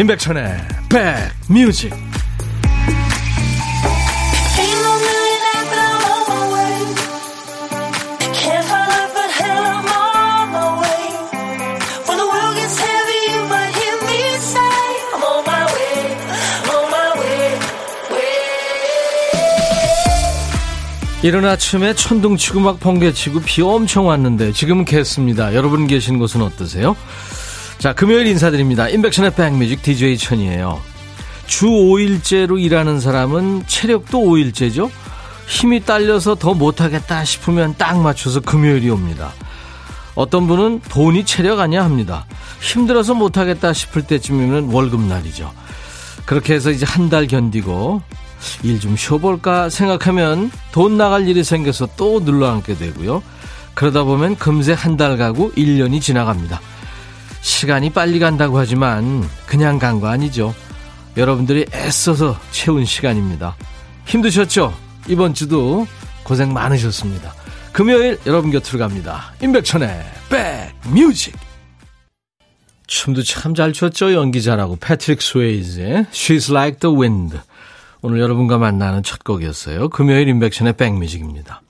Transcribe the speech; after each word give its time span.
임백천의 0.00 0.56
백뮤직 0.88 1.92
이른 21.22 21.44
아침에 21.44 21.94
천둥치고 21.94 22.60
막 22.60 22.80
번개치고 22.80 23.40
비 23.40 23.60
엄청 23.60 24.06
왔는데 24.06 24.52
지금은 24.52 24.86
겠습니다. 24.86 25.54
여러분 25.54 25.86
계신 25.86 26.18
곳은 26.18 26.40
어떠세요? 26.40 26.96
자, 27.80 27.94
금요일 27.94 28.26
인사드립니다. 28.26 28.88
인백션의 28.90 29.34
백뮤직 29.34 29.82
DJ 29.82 30.18
천이에요. 30.18 30.80
주 31.46 31.66
5일째로 31.66 32.60
일하는 32.60 33.00
사람은 33.00 33.64
체력도 33.66 34.18
5일째죠? 34.18 34.90
힘이 35.46 35.80
딸려서 35.84 36.34
더 36.34 36.52
못하겠다 36.54 37.24
싶으면 37.24 37.74
딱 37.78 37.98
맞춰서 38.00 38.40
금요일이 38.40 38.90
옵니다. 38.90 39.32
어떤 40.14 40.46
분은 40.46 40.82
돈이 40.90 41.24
체력 41.24 41.58
아니야 41.60 41.82
합니다. 41.82 42.26
힘들어서 42.60 43.14
못하겠다 43.14 43.72
싶을 43.72 44.02
때쯤이면 44.02 44.70
월급날이죠. 44.70 45.50
그렇게 46.26 46.54
해서 46.54 46.70
이제 46.70 46.84
한 46.86 47.08
달 47.08 47.26
견디고 47.26 48.02
일 48.62 48.78
좀 48.78 48.94
쉬어볼까 48.96 49.70
생각하면 49.70 50.50
돈 50.70 50.96
나갈 50.98 51.26
일이 51.26 51.42
생겨서 51.42 51.88
또 51.96 52.20
눌러앉게 52.20 52.76
되고요. 52.76 53.22
그러다 53.74 54.04
보면 54.04 54.36
금세 54.36 54.74
한 54.74 54.96
달 54.98 55.16
가고 55.16 55.50
1년이 55.52 56.00
지나갑니다. 56.02 56.60
시간이 57.40 57.90
빨리 57.90 58.18
간다고 58.18 58.58
하지만 58.58 59.28
그냥 59.46 59.78
간 59.78 60.00
거 60.00 60.08
아니죠. 60.08 60.54
여러분들이 61.16 61.66
애써서 61.74 62.38
채운 62.50 62.84
시간입니다. 62.84 63.56
힘드셨죠? 64.06 64.74
이번 65.08 65.34
주도 65.34 65.86
고생 66.22 66.52
많으셨습니다. 66.52 67.34
금요일 67.72 68.18
여러분 68.26 68.50
곁으로 68.50 68.78
갑니다. 68.78 69.32
임백천의 69.42 70.04
백뮤직 70.84 71.36
춤도 72.86 73.22
참 73.22 73.54
잘 73.54 73.72
췄죠? 73.72 74.12
연기 74.14 74.42
잘하고 74.42 74.76
패트릭 74.76 75.22
스웨이즈의 75.22 76.06
She's 76.12 76.50
Like 76.50 76.78
the 76.80 76.94
Wind 76.96 77.38
오늘 78.02 78.20
여러분과 78.20 78.58
만나는 78.58 79.02
첫 79.02 79.22
곡이었어요. 79.24 79.88
금요일 79.90 80.28
임백천의 80.28 80.74
백뮤직입니다. 80.74 81.62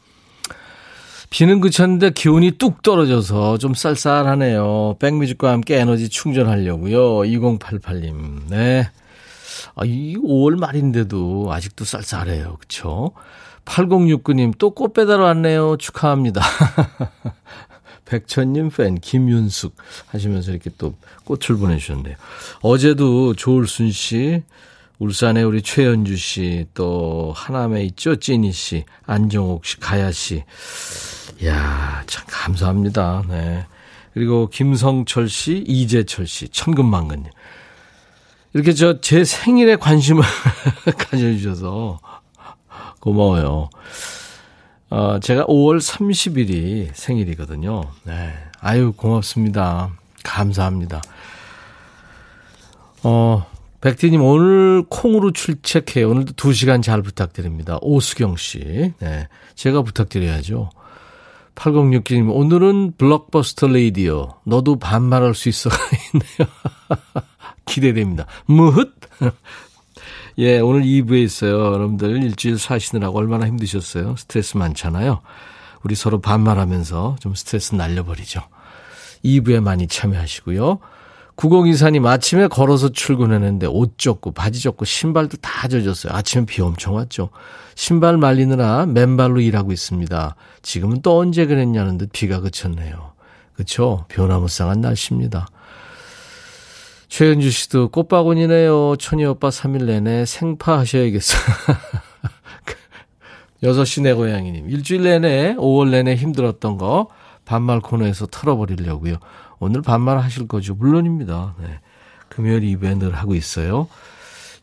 비는 1.31 1.61
그쳤는데 1.61 2.11
기온이 2.11 2.51
뚝 2.53 2.83
떨어져서 2.83 3.59
좀 3.59 3.73
쌀쌀하네요. 3.75 4.97
백뮤직과 4.99 5.53
함께 5.53 5.77
에너지 5.79 6.09
충전하려고요. 6.09 7.21
2088님. 7.21 8.49
네. 8.49 8.89
아, 9.77 9.85
이 9.85 10.17
5월 10.17 10.59
말인데도 10.59 11.49
아직도 11.53 11.85
쌀쌀해요. 11.85 12.57
그쵸? 12.59 13.13
8069님 13.65 14.59
또 14.59 14.71
꽃 14.75 14.93
배달 14.93 15.21
왔네요. 15.21 15.77
축하합니다. 15.77 16.43
백천님 18.07 18.71
팬 18.71 18.97
김윤숙 18.97 19.77
하시면서 20.09 20.51
이렇게 20.51 20.71
또 20.79 20.95
꽃을 21.25 21.59
보내주셨네요. 21.61 22.17
어제도 22.63 23.35
조울순 23.35 23.93
씨, 23.93 24.43
울산에 24.99 25.45
우리 25.45 25.63
최연주 25.63 26.17
씨, 26.17 26.67
또 26.75 27.33
하남에 27.37 27.85
있죠. 27.85 28.17
찐이 28.17 28.51
씨, 28.51 28.85
안정옥 29.07 29.65
씨, 29.65 29.79
가야 29.79 30.11
씨. 30.11 30.43
이야, 31.43 32.03
참 32.07 32.25
감사합니다. 32.29 33.25
네. 33.29 33.67
그리고 34.13 34.49
김성철 34.49 35.29
씨, 35.29 35.65
이재철 35.67 36.27
씨, 36.27 36.49
천근만근님. 36.49 37.31
이렇게 38.53 38.73
저 38.75 39.01
제 39.01 39.25
생일에 39.25 39.77
관심을 39.77 40.23
가져주셔서 40.99 42.01
고마워요. 42.99 43.71
어, 44.91 45.21
제가 45.21 45.45
5월 45.47 45.79
30일이 45.79 46.91
생일이거든요. 46.93 47.83
네. 48.03 48.35
아유, 48.61 48.93
고맙습니다. 48.97 49.91
감사합니다. 50.25 51.01
어, 53.05 53.47
백디님 53.81 54.21
오늘 54.23 54.83
콩으로 54.89 55.33
출첵해요. 55.33 56.11
오늘도 56.11 56.35
2시간 56.35 56.83
잘 56.83 57.01
부탁드립니다. 57.03 57.79
오수경 57.81 58.37
씨. 58.37 58.93
네. 58.99 59.29
제가 59.55 59.83
부탁드려야죠. 59.83 60.71
8067님 61.55 62.35
오늘은 62.35 62.95
블록버스터 62.97 63.69
레이디오. 63.69 64.35
너도 64.45 64.79
반말할 64.79 65.35
수 65.35 65.49
있어 65.49 65.71
있네요. 66.15 66.51
기대됩니다. 67.67 68.27
무헛. 68.47 68.89
예, 70.39 70.59
오늘 70.61 70.83
2부에 70.83 71.23
있어요. 71.23 71.73
여러분들 71.73 72.23
일주일 72.23 72.59
사시느라고 72.59 73.19
얼마나 73.19 73.47
힘드셨어요? 73.47 74.17
스트레스 74.17 74.57
많잖아요. 74.57 75.21
우리 75.83 75.95
서로 75.95 76.21
반말하면서 76.21 77.17
좀 77.21 77.35
스트레스 77.35 77.75
날려버리죠. 77.75 78.43
2부에 79.25 79.61
많이 79.61 79.87
참여하시고요. 79.87 80.79
9024님 81.41 82.05
아침에 82.07 82.49
걸어서 82.49 82.91
출근했는데 82.91 83.67
옷 83.67 83.97
젖고 83.97 84.33
바지 84.33 84.61
젖고 84.61 84.85
신발도 84.85 85.39
다 85.39 85.69
젖었어요. 85.69 86.13
아침에 86.13 86.45
비 86.45 86.61
엄청 86.61 86.97
왔죠. 86.97 87.31
신발 87.75 88.19
말리느라 88.19 88.85
맨발로 88.85 89.41
일하고 89.41 89.73
있습니다. 89.73 90.37
지금은 90.61 91.01
또 91.01 91.19
언제 91.19 91.47
그랬냐는 91.47 91.97
듯 91.97 92.11
비가 92.13 92.41
그쳤네요. 92.41 93.13
그쵸? 93.55 94.05
변화무쌍한 94.09 94.83
날씨입니다. 94.83 95.47
최현주 97.09 97.51
씨도 97.51 97.89
꽃바구니네요. 97.89 98.97
천희 98.97 99.25
오빠 99.25 99.49
3일 99.49 99.85
내내 99.85 100.27
생파 100.27 100.79
하셔야겠어요. 100.79 101.41
6시 103.63 104.03
내 104.05 104.13
고양이님. 104.13 104.69
일주일 104.69 105.05
내내 105.05 105.57
5월 105.57 105.89
내내 105.89 106.17
힘들었던 106.17 106.77
거 106.77 107.09
반말 107.47 107.81
코너에서 107.81 108.27
털어버리려고요. 108.27 109.17
오늘 109.61 109.83
반말 109.83 110.19
하실 110.19 110.49
거죠? 110.49 110.75
물론입니다. 110.75 111.55
네. 111.61 111.81
금요일 112.29 112.65
이벤트를 112.65 113.15
하고 113.15 113.35
있어요. 113.35 113.89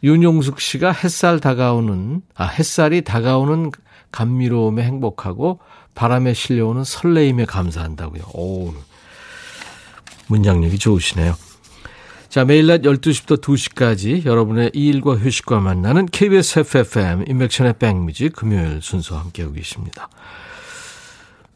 윤용숙 0.03 0.59
씨가 0.59 0.91
햇살 0.91 1.39
다가오는, 1.39 2.21
아, 2.35 2.45
햇살이 2.45 3.01
다가오는 3.03 3.71
감미로움에 4.11 4.83
행복하고 4.83 5.59
바람에 5.95 6.33
실려오는 6.33 6.83
설레임에 6.83 7.45
감사한다고요. 7.45 8.23
오, 8.33 8.73
문장력이 10.27 10.77
좋으시네요. 10.77 11.35
자, 12.29 12.45
매일 12.45 12.67
낮 12.67 12.81
12시부터 12.81 13.41
2시까지 13.41 14.25
여러분의 14.25 14.71
일과 14.73 15.15
휴식과 15.15 15.59
만나는 15.59 16.05
KBS 16.07 16.59
FFM 16.59 17.25
인백션의 17.27 17.75
백뮤직 17.79 18.35
금요일 18.35 18.81
순서 18.81 19.17
함께하고 19.17 19.55
계십니다. 19.55 20.09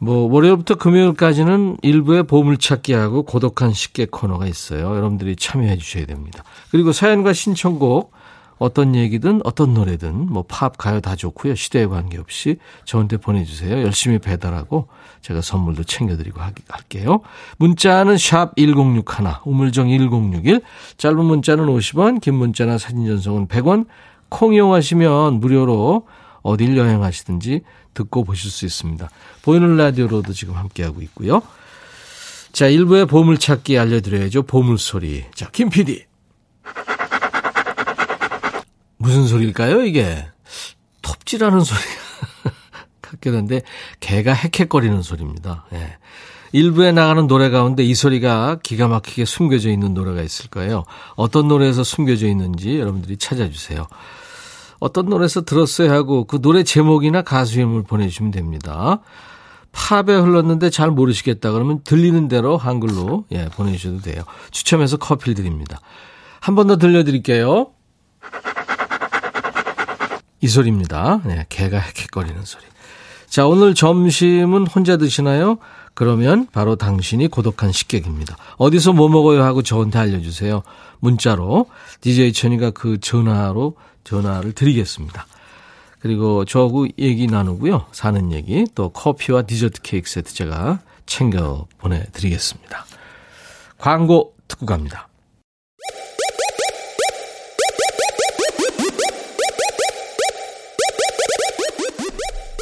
뭐 0.03 0.27
월요일부터 0.33 0.75
금요일까지는 0.75 1.77
일부의 1.83 2.23
보물찾기하고 2.23 3.21
고독한 3.21 3.71
식객 3.71 4.09
코너가 4.09 4.47
있어요. 4.47 4.95
여러분들이 4.95 5.35
참여해 5.35 5.77
주셔야 5.77 6.07
됩니다. 6.07 6.43
그리고 6.71 6.91
사연과 6.91 7.33
신청곡 7.33 8.11
어떤 8.57 8.95
얘기든 8.95 9.41
어떤 9.43 9.75
노래든 9.75 10.25
뭐 10.25 10.43
팝, 10.47 10.75
가요 10.75 11.01
다 11.01 11.15
좋고요. 11.15 11.53
시대에 11.53 11.85
관계없이 11.85 12.57
저한테 12.85 13.17
보내주세요. 13.17 13.83
열심히 13.83 14.17
배달하고 14.17 14.87
제가 15.21 15.41
선물도 15.41 15.83
챙겨드리고 15.83 16.41
할게요. 16.67 17.21
문자는 17.57 18.17
샵 18.17 18.55
1061, 18.55 19.03
우물정 19.45 19.87
1061, 19.87 20.61
짧은 20.97 21.23
문자는 21.23 21.67
50원, 21.67 22.21
긴 22.21 22.33
문자나 22.35 22.79
사진 22.79 23.05
전송은 23.05 23.47
100원, 23.49 23.85
콩 24.29 24.55
이용하시면 24.55 25.39
무료로 25.39 26.07
어딜 26.41 26.75
여행하시든지 26.75 27.61
듣고 27.93 28.23
보실 28.23 28.51
수 28.51 28.65
있습니다. 28.65 29.09
보이는 29.41 29.75
라디오로도 29.77 30.33
지금 30.33 30.55
함께하고 30.55 31.01
있고요. 31.01 31.41
자, 32.51 32.67
일부의 32.67 33.05
보물찾기 33.05 33.77
알려드려야죠. 33.77 34.43
보물소리. 34.43 35.25
자, 35.33 35.49
김 35.51 35.69
PD. 35.69 36.05
무슨 38.97 39.25
소리일까요, 39.27 39.83
이게? 39.83 40.27
톱질하는 41.01 41.61
소리 41.61 41.79
같긴 43.01 43.35
한데, 43.35 43.61
개가 43.99 44.33
헥헥거리는 44.33 45.01
소리입니다. 45.01 45.65
예. 45.73 45.97
일부에 46.53 46.91
나가는 46.91 47.25
노래 47.27 47.49
가운데 47.49 47.83
이 47.83 47.95
소리가 47.95 48.59
기가 48.61 48.87
막히게 48.87 49.25
숨겨져 49.25 49.69
있는 49.69 49.93
노래가 49.93 50.21
있을 50.21 50.49
거예요. 50.49 50.83
어떤 51.15 51.47
노래에서 51.47 51.83
숨겨져 51.83 52.27
있는지 52.27 52.77
여러분들이 52.77 53.17
찾아주세요. 53.17 53.87
어떤 54.81 55.05
노래에서 55.09 55.41
들었어야 55.41 55.91
하고 55.93 56.25
그 56.25 56.41
노래 56.41 56.63
제목이나 56.63 57.21
가수 57.21 57.59
이름을 57.59 57.83
보내주시면 57.83 58.31
됩니다. 58.31 58.99
팝에 59.71 60.13
흘렀는데 60.15 60.69
잘 60.69 60.91
모르시겠다 60.91 61.51
그러면 61.51 61.81
들리는 61.85 62.27
대로 62.27 62.57
한글로 62.57 63.25
예, 63.31 63.45
보내주셔도 63.49 64.01
돼요. 64.01 64.23
추첨해서 64.51 64.97
커피를 64.97 65.35
드립니다. 65.35 65.79
한 66.41 66.55
번 66.55 66.67
더 66.67 66.77
들려드릴게요. 66.77 67.67
이 70.41 70.47
소리입니다. 70.47 71.21
네, 71.25 71.45
개가 71.49 71.77
헥헥거리는 71.77 72.43
소리. 72.43 72.63
자, 73.29 73.45
오늘 73.45 73.75
점심은 73.75 74.65
혼자 74.67 74.97
드시나요? 74.97 75.59
그러면 75.93 76.47
바로 76.51 76.75
당신이 76.75 77.27
고독한 77.27 77.71
식객입니다. 77.71 78.35
어디서 78.57 78.93
뭐 78.93 79.07
먹어요 79.09 79.43
하고 79.43 79.61
저한테 79.61 79.99
알려주세요. 79.99 80.63
문자로 80.99 81.67
DJ 82.01 82.33
천이가 82.33 82.71
그 82.71 82.99
전화로 82.99 83.75
전화를 84.03 84.53
드리겠습니다. 84.53 85.25
그리고 85.99 86.45
저하고 86.45 86.87
얘기 86.97 87.27
나누고요. 87.27 87.85
사는 87.91 88.31
얘기 88.31 88.65
또 88.73 88.89
커피와 88.89 89.43
디저트 89.43 89.81
케이크 89.81 90.09
세트 90.09 90.33
제가 90.33 90.79
챙겨 91.05 91.67
보내드리겠습니다. 91.77 92.85
광고 93.77 94.35
듣고 94.47 94.65
갑니다. 94.65 95.07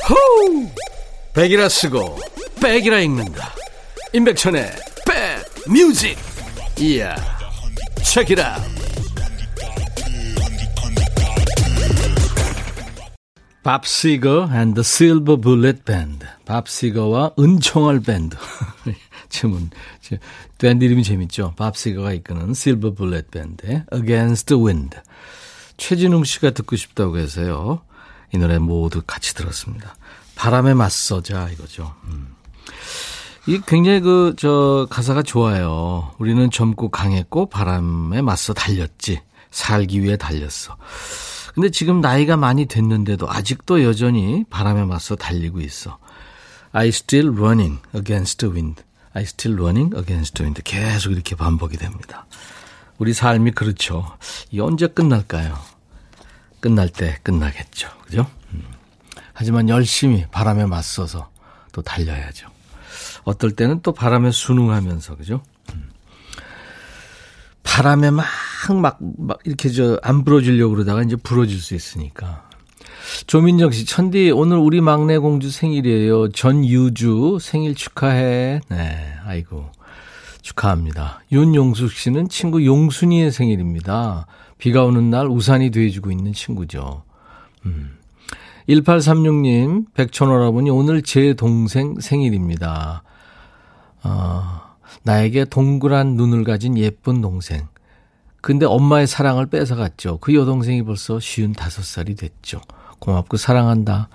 호우! 0.10 0.68
백이라 1.34 1.70
쓰고 1.70 2.20
백이라 2.62 3.00
읽는다. 3.00 3.54
임백천의 4.12 4.72
백 5.06 5.70
뮤직. 5.72 6.18
이야. 6.80 7.16
책이라. 8.04 8.58
Bob 13.70 13.86
Seger 13.86 14.50
and 14.52 14.67
the 14.67 14.82
Silver 14.82 15.42
Bullet 15.42 15.86
Band. 15.86 16.26
밥시거와 16.46 17.34
은총알 17.38 18.00
밴드. 18.00 18.36
제문 19.30 19.70
밴드 20.58 20.84
이름이 20.86 21.04
재밌죠. 21.04 21.54
밥 21.56 21.78
시거가 21.78 22.14
이끄는 22.14 22.56
Silver 22.56 22.96
Bullet 22.96 23.30
Band의 23.30 23.84
Against 23.94 24.46
the 24.48 24.60
Wind. 24.60 24.98
최진웅 25.78 26.24
씨가 26.24 26.50
듣고 26.50 26.78
싶다고 26.78 27.20
해서요. 27.20 27.84
이 28.34 28.40
노래 28.40 28.58
모두 28.58 29.04
같이 29.06 29.36
들었습니다. 29.36 29.96
바람에 30.34 30.74
맞서자 30.74 31.50
이거죠. 31.50 31.94
음. 32.06 32.34
이 33.46 33.62
굉장히 33.68 34.00
그 34.00 34.34
저 34.36 34.88
가사가 34.90 35.22
좋아요. 35.22 36.12
우리는 36.18 36.50
젊고 36.50 36.90
강했고 36.90 37.50
바람에 37.50 38.24
맞서 38.24 38.52
달렸지. 38.56 39.22
살기 39.52 40.02
위해 40.02 40.18
달렸어. 40.18 40.76
근데 41.60 41.72
지금 41.72 42.00
나이가 42.00 42.38
많이 42.38 42.68
됐는데도 42.68 43.30
아직도 43.30 43.84
여전히 43.84 44.46
바람에 44.50 44.86
맞서 44.86 45.18
달리고 45.18 45.60
있어. 45.60 46.00
I 46.72 46.88
still 46.88 47.38
running 47.38 47.82
against 47.94 48.38
the 48.38 48.50
wind. 48.50 48.82
I 49.12 49.24
still 49.24 49.60
running 49.60 49.94
against 49.94 50.36
the 50.36 50.46
wind. 50.46 50.62
계속 50.64 51.12
이렇게 51.12 51.36
반복이 51.36 51.76
됩니다. 51.76 52.28
우리 52.98 53.12
삶이 53.12 53.52
그렇죠. 53.52 54.06
이 54.52 54.62
언제 54.62 54.88
끝날까요? 54.88 55.60
끝날 56.62 56.88
때 56.88 57.18
끝나겠죠. 57.24 57.90
그죠? 58.06 58.26
음. 58.54 58.64
하지만 59.34 59.68
열심히 59.68 60.26
바람에 60.32 60.66
맞서서 60.66 61.30
또 61.74 61.82
달려야죠. 61.82 62.48
어떨 63.26 63.52
때는 63.52 63.82
또 63.82 63.92
바람에 63.92 64.32
순응하면서, 64.32 65.18
그죠? 65.18 65.44
음. 67.60 67.64
바람에 67.64 68.12
막, 68.12 68.26
막, 68.82 68.98
막, 69.00 69.40
이렇게 69.46 69.70
저, 69.70 70.00
안 70.04 70.24
불어주려고 70.24 70.74
그러다가 70.74 71.04
이제 71.04 71.16
불어질 71.16 71.60
수 71.60 71.76
있으니까. 71.76 72.48
조민정 73.28 73.72
씨, 73.72 73.86
천디, 73.86 74.32
오늘 74.32 74.58
우리 74.58 74.82
막내 74.82 75.18
공주 75.18 75.50
생일이에요. 75.50 76.30
전유주 76.30 77.40
생일 77.42 77.76
축하해. 77.76 78.62
네, 78.70 79.14
아이고. 79.26 79.72
축하합니다. 80.42 81.22
윤용숙 81.32 81.92
씨는 81.92 82.30
친구 82.30 82.66
용순이의 82.66 83.32
생일입니다. 83.32 84.26
비가 84.58 84.84
오는 84.84 85.10
날 85.10 85.28
우산이 85.28 85.72
돼주고 85.72 86.12
있는 86.12 86.34
친구죠. 86.34 87.04
음. 87.66 87.98
1836님, 88.68 89.94
백천원아버니 89.94 90.70
오늘 90.70 91.02
제 91.02 91.34
동생 91.34 92.00
생일입니다. 92.00 93.04
어, 94.04 94.62
나에게 95.04 95.46
동그란 95.46 96.16
눈을 96.16 96.44
가진 96.44 96.78
예쁜 96.78 97.22
동생. 97.22 97.68
근데 98.42 98.66
엄마의 98.66 99.08
사랑을 99.08 99.48
뺏어갔죠. 99.48 100.20
그 100.20 100.34
여동생이 100.34 100.84
벌써 100.84 101.20
쉬운 101.20 101.54
다섯 101.54 101.84
살이 101.84 102.16
됐죠. 102.16 102.62
고맙고 103.00 103.38
사랑한다. 103.38 104.10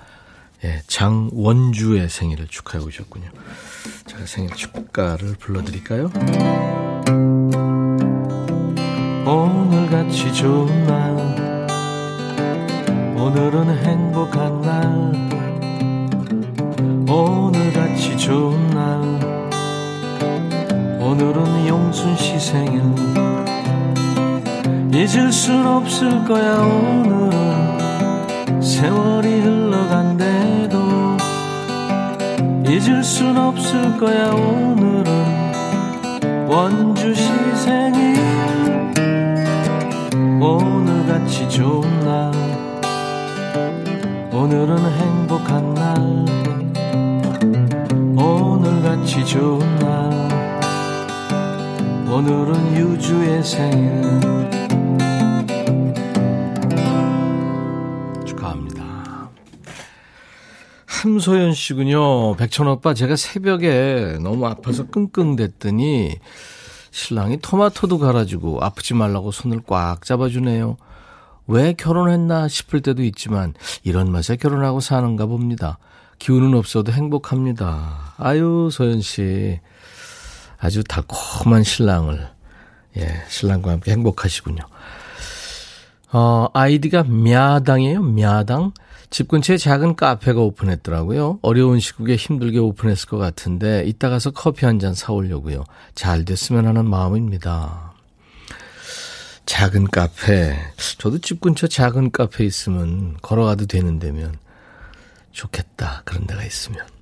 예, 0.65 0.81
장원주의 0.87 2.09
생일을 2.09 2.47
축하해 2.49 2.83
오셨군요. 2.85 3.29
제가 4.07 4.25
생일 4.27 4.51
축가를 4.55 5.35
불러드릴까요? 5.39 6.11
오늘같이 9.27 10.33
좋은 10.33 10.85
날 10.85 11.35
오늘은 13.17 13.79
행복한 13.85 14.61
날 14.61 15.13
오늘같이 17.09 18.17
좋은 18.19 18.71
날 18.71 19.34
오늘은 21.15 21.69
용순 21.69 22.17
씨 22.17 22.41
생일 22.41 22.83
잊을 24.93 25.31
순 25.31 25.65
없을 25.65 26.25
거야 26.25 26.59
오늘은 26.59 27.31
세월이 28.61 29.41
흘러간대도 29.43 30.77
잊을 32.69 33.05
순 33.05 33.37
없을 33.37 33.97
거야 33.97 34.33
오늘은. 34.33 35.05
원주 36.49 37.15
씨 37.15 37.31
생일 37.59 38.19
오늘같이 40.43 41.49
좋은 41.49 42.01
날 42.01 42.33
오늘은 44.33 44.79
행복한 44.99 45.75
날 45.75 45.95
오늘같이 48.17 49.25
좋은 49.25 49.61
날 49.79 50.14
오늘은 52.07 52.77
유주의 52.77 53.43
생일 53.43 54.03
축하합니다 58.27 59.31
함소연 60.87 61.55
씨군요 61.55 62.37
백천 62.37 62.69
오빠 62.69 62.95
제가 62.95 63.17
새벽에 63.17 64.19
너무 64.23 64.47
아파서 64.47 64.87
끙끙댔더니 64.87 66.19
신랑이 66.91 67.39
토마토도 67.39 67.99
갈아주고 67.99 68.63
아프지 68.63 68.95
말라고 68.95 69.33
손을 69.33 69.61
꽉 69.67 70.05
잡아주네요 70.05 70.77
왜 71.47 71.73
결혼했나 71.75 72.49
싶을 72.49 72.81
때도 72.81 73.03
있지만 73.05 73.55
이런 73.83 74.11
맛에 74.11 74.37
결혼하고 74.37 74.81
사는가 74.81 75.27
봅니다. 75.27 75.79
기운은 76.19 76.55
없어도 76.55 76.93
행복합니다. 76.93 78.15
아유, 78.17 78.71
소연 78.73 79.03
씨. 79.03 79.61
아주 80.65 80.83
달콤한 80.83 81.63
신랑을, 81.63 82.27
예, 82.97 83.23
신랑과 83.29 83.73
함께 83.73 83.93
행복하시군요. 83.93 84.63
어, 86.11 86.47
아이디가 86.55 87.03
미아당이에요, 87.03 88.01
미아당. 88.03 88.73
집 89.11 89.29
근처에 89.29 89.59
작은 89.59 89.95
카페가 89.95 90.41
오픈했더라고요. 90.41 91.39
어려운 91.43 91.81
시국에 91.81 92.17
힘들게 92.17 92.59
오픈했을 92.59 93.09
것 93.11 93.19
같은데, 93.19 93.85
이따 93.85 94.09
가서 94.09 94.31
커피 94.31 94.65
한 94.65 94.79
잔 94.79 94.95
사오려고요. 94.95 95.65
잘 95.95 96.25
됐으면 96.25 96.67
하는 96.67 96.89
마음입니다. 96.89 97.93
작은 99.45 99.89
카페. 99.91 100.57
저도 100.99 101.19
집 101.19 101.43
근처 101.43 101.67
작은 101.67 102.11
카페 102.11 102.45
있으면 102.47 103.19
걸어가도 103.21 103.67
되는 103.67 103.99
데면 103.99 104.39
좋겠다. 105.33 106.01
그런 106.07 106.27
데가 106.27 106.43
있으면. 106.43 106.94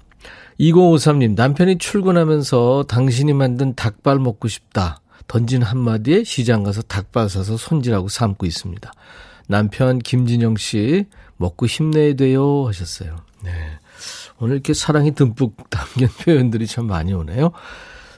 2053님, 0.60 1.34
남편이 1.34 1.78
출근하면서 1.78 2.84
당신이 2.88 3.32
만든 3.32 3.74
닭발 3.74 4.18
먹고 4.18 4.48
싶다. 4.48 5.00
던진 5.26 5.62
한마디에 5.62 6.24
시장 6.24 6.62
가서 6.62 6.82
닭발 6.82 7.28
사서 7.28 7.56
손질하고 7.56 8.08
삶고 8.08 8.46
있습니다. 8.46 8.92
남편 9.48 9.98
김진영 9.98 10.56
씨, 10.56 11.06
먹고 11.36 11.66
힘내야 11.66 12.14
돼요. 12.14 12.66
하셨어요. 12.66 13.16
네. 13.42 13.50
오늘 14.38 14.56
이렇게 14.56 14.74
사랑이 14.74 15.14
듬뿍 15.14 15.56
담긴 15.70 16.08
표현들이 16.08 16.66
참 16.66 16.86
많이 16.86 17.12
오네요. 17.12 17.52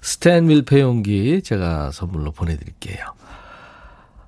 스탠 0.02 0.46
밀폐 0.46 0.80
용기 0.80 1.40
제가 1.42 1.90
선물로 1.90 2.32
보내드릴게요. 2.32 3.06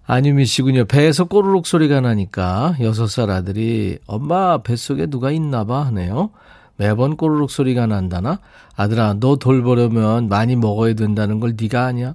안유미 0.07 0.47
씨군요. 0.47 0.85
배에서 0.85 1.25
꼬르륵 1.25 1.67
소리가 1.67 2.01
나니까 2.01 2.77
여섯 2.81 3.09
살 3.09 3.31
아들이 3.31 3.99
엄마 4.07 4.63
뱃속에 4.63 5.07
누가 5.07 5.31
있나 5.33 5.65
봐 5.65 5.85
하네요. 5.87 6.31
매번 6.77 7.17
꼬르륵 7.17 7.51
소리가 7.51 7.87
난다나? 7.87 8.41
아들아 8.77 9.17
너 9.21 9.37
돌보려면 9.37 10.29
많이 10.29 10.57
먹어야 10.57 10.95
된다는 10.95 11.41
걸 11.41 11.55
네가 11.59 11.87
아냐? 11.87 12.15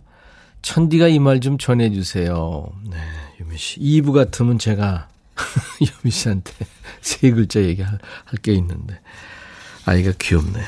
천디가 0.61 1.07
이 1.07 1.17
말 1.19 1.39
좀 1.39 1.57
전해주세요. 1.57 2.67
네, 2.91 2.97
유미 3.39 3.57
씨. 3.57 3.79
2부 3.79 4.13
같으면 4.13 4.59
제가 4.59 5.07
유미 5.81 6.11
씨한테 6.11 6.53
세 7.01 7.31
글자 7.31 7.61
얘기할 7.61 7.97
게 8.43 8.53
있는데 8.53 8.99
아이가 9.85 10.11
귀엽네요. 10.19 10.65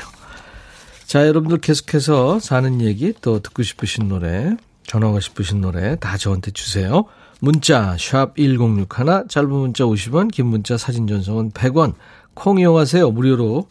자, 1.05 1.27
여러분들 1.27 1.59
계속해서 1.59 2.39
사는 2.39 2.81
얘기 2.81 3.13
또 3.21 3.39
듣고 3.39 3.61
싶으신 3.61 4.07
노래 4.07 4.55
전화가 4.87 5.19
싶으신 5.19 5.61
노래 5.61 5.95
다 5.97 6.17
저한테 6.17 6.49
주세요. 6.49 7.05
문자 7.39 7.95
샵 7.99 8.35
1061, 8.35 9.27
짧은 9.29 9.49
문자 9.51 9.83
50원, 9.83 10.31
긴 10.31 10.47
문자 10.47 10.77
사진 10.77 11.05
전송은 11.05 11.51
100원. 11.51 11.93
콩 12.33 12.57
이용하세요. 12.59 13.11
무료로 13.11 13.67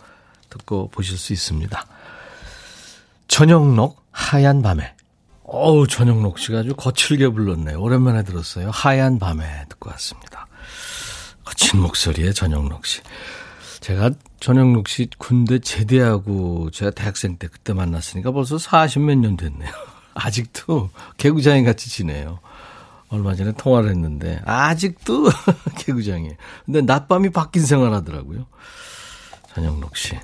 듣고 0.53 0.89
보실 0.89 1.17
수 1.17 1.33
있습니다. 1.33 1.87
전영록 3.29 4.05
하얀 4.11 4.63
밤에. 4.63 4.95
어우, 5.45 5.87
전영록 5.87 6.39
씨가 6.39 6.61
아주 6.61 6.75
거칠게 6.75 7.29
불렀네요. 7.29 7.81
오랜만에 7.81 8.25
들었어요. 8.25 8.71
하얀 8.71 9.19
밤에 9.19 9.65
듣고 9.69 9.91
왔습니다. 9.91 10.47
거친 11.45 11.81
목소리의 11.81 12.35
전영록 12.35 12.87
씨. 12.87 13.01
제가 13.81 14.11
전영록 14.39 14.89
씨 14.89 15.09
군대 15.19 15.59
제대하고 15.59 16.71
제가 16.71 16.93
대학생 16.93 17.37
때 17.37 17.49
그때 17.49 17.73
만났으니까 17.73 18.31
벌써 18.31 18.57
40몇 18.57 19.19
년 19.19 19.37
됐네요. 19.37 19.71
아직도 20.15 20.91
개구장이 21.17 21.65
같이 21.65 21.91
지내요. 21.91 22.39
얼마 23.09 23.35
전에 23.35 23.53
통화를 23.53 23.91
했는데 23.91 24.41
아직도 24.45 25.29
개구장이에요. 25.79 26.35
근데 26.65 26.81
낮밤이 26.81 27.31
바뀐 27.31 27.65
생활 27.65 27.93
하더라고요. 27.93 28.47
전영록 29.55 29.97
씨. 29.97 30.19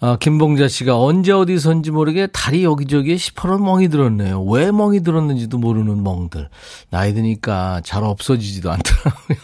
아, 0.00 0.16
김봉자 0.16 0.68
씨가 0.68 1.00
언제 1.00 1.32
어디선지 1.32 1.90
모르게 1.90 2.28
다리 2.28 2.62
여기저기에 2.62 3.16
시퍼런 3.16 3.64
멍이 3.64 3.88
들었네요. 3.88 4.44
왜 4.44 4.70
멍이 4.70 5.02
들었는지도 5.02 5.58
모르는 5.58 6.04
멍들. 6.04 6.48
나이 6.90 7.12
드니까 7.14 7.80
잘 7.84 8.04
없어지지도 8.04 8.70
않더라고요. 8.70 9.38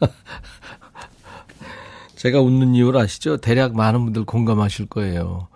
제가 2.16 2.40
웃는 2.40 2.74
이유를 2.74 3.00
아시죠? 3.00 3.38
대략 3.38 3.74
많은 3.76 4.04
분들 4.04 4.24
공감하실 4.24 4.86
거예요. 4.86 5.48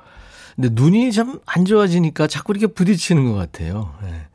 근데 0.57 0.71
눈이 0.73 1.13
좀안 1.13 1.65
좋아지니까 1.67 2.27
자꾸 2.27 2.53
이렇게 2.53 2.69
부딪히는 2.69 3.31
것 3.31 3.35
같아요. 3.35 3.93
네. 4.03 4.29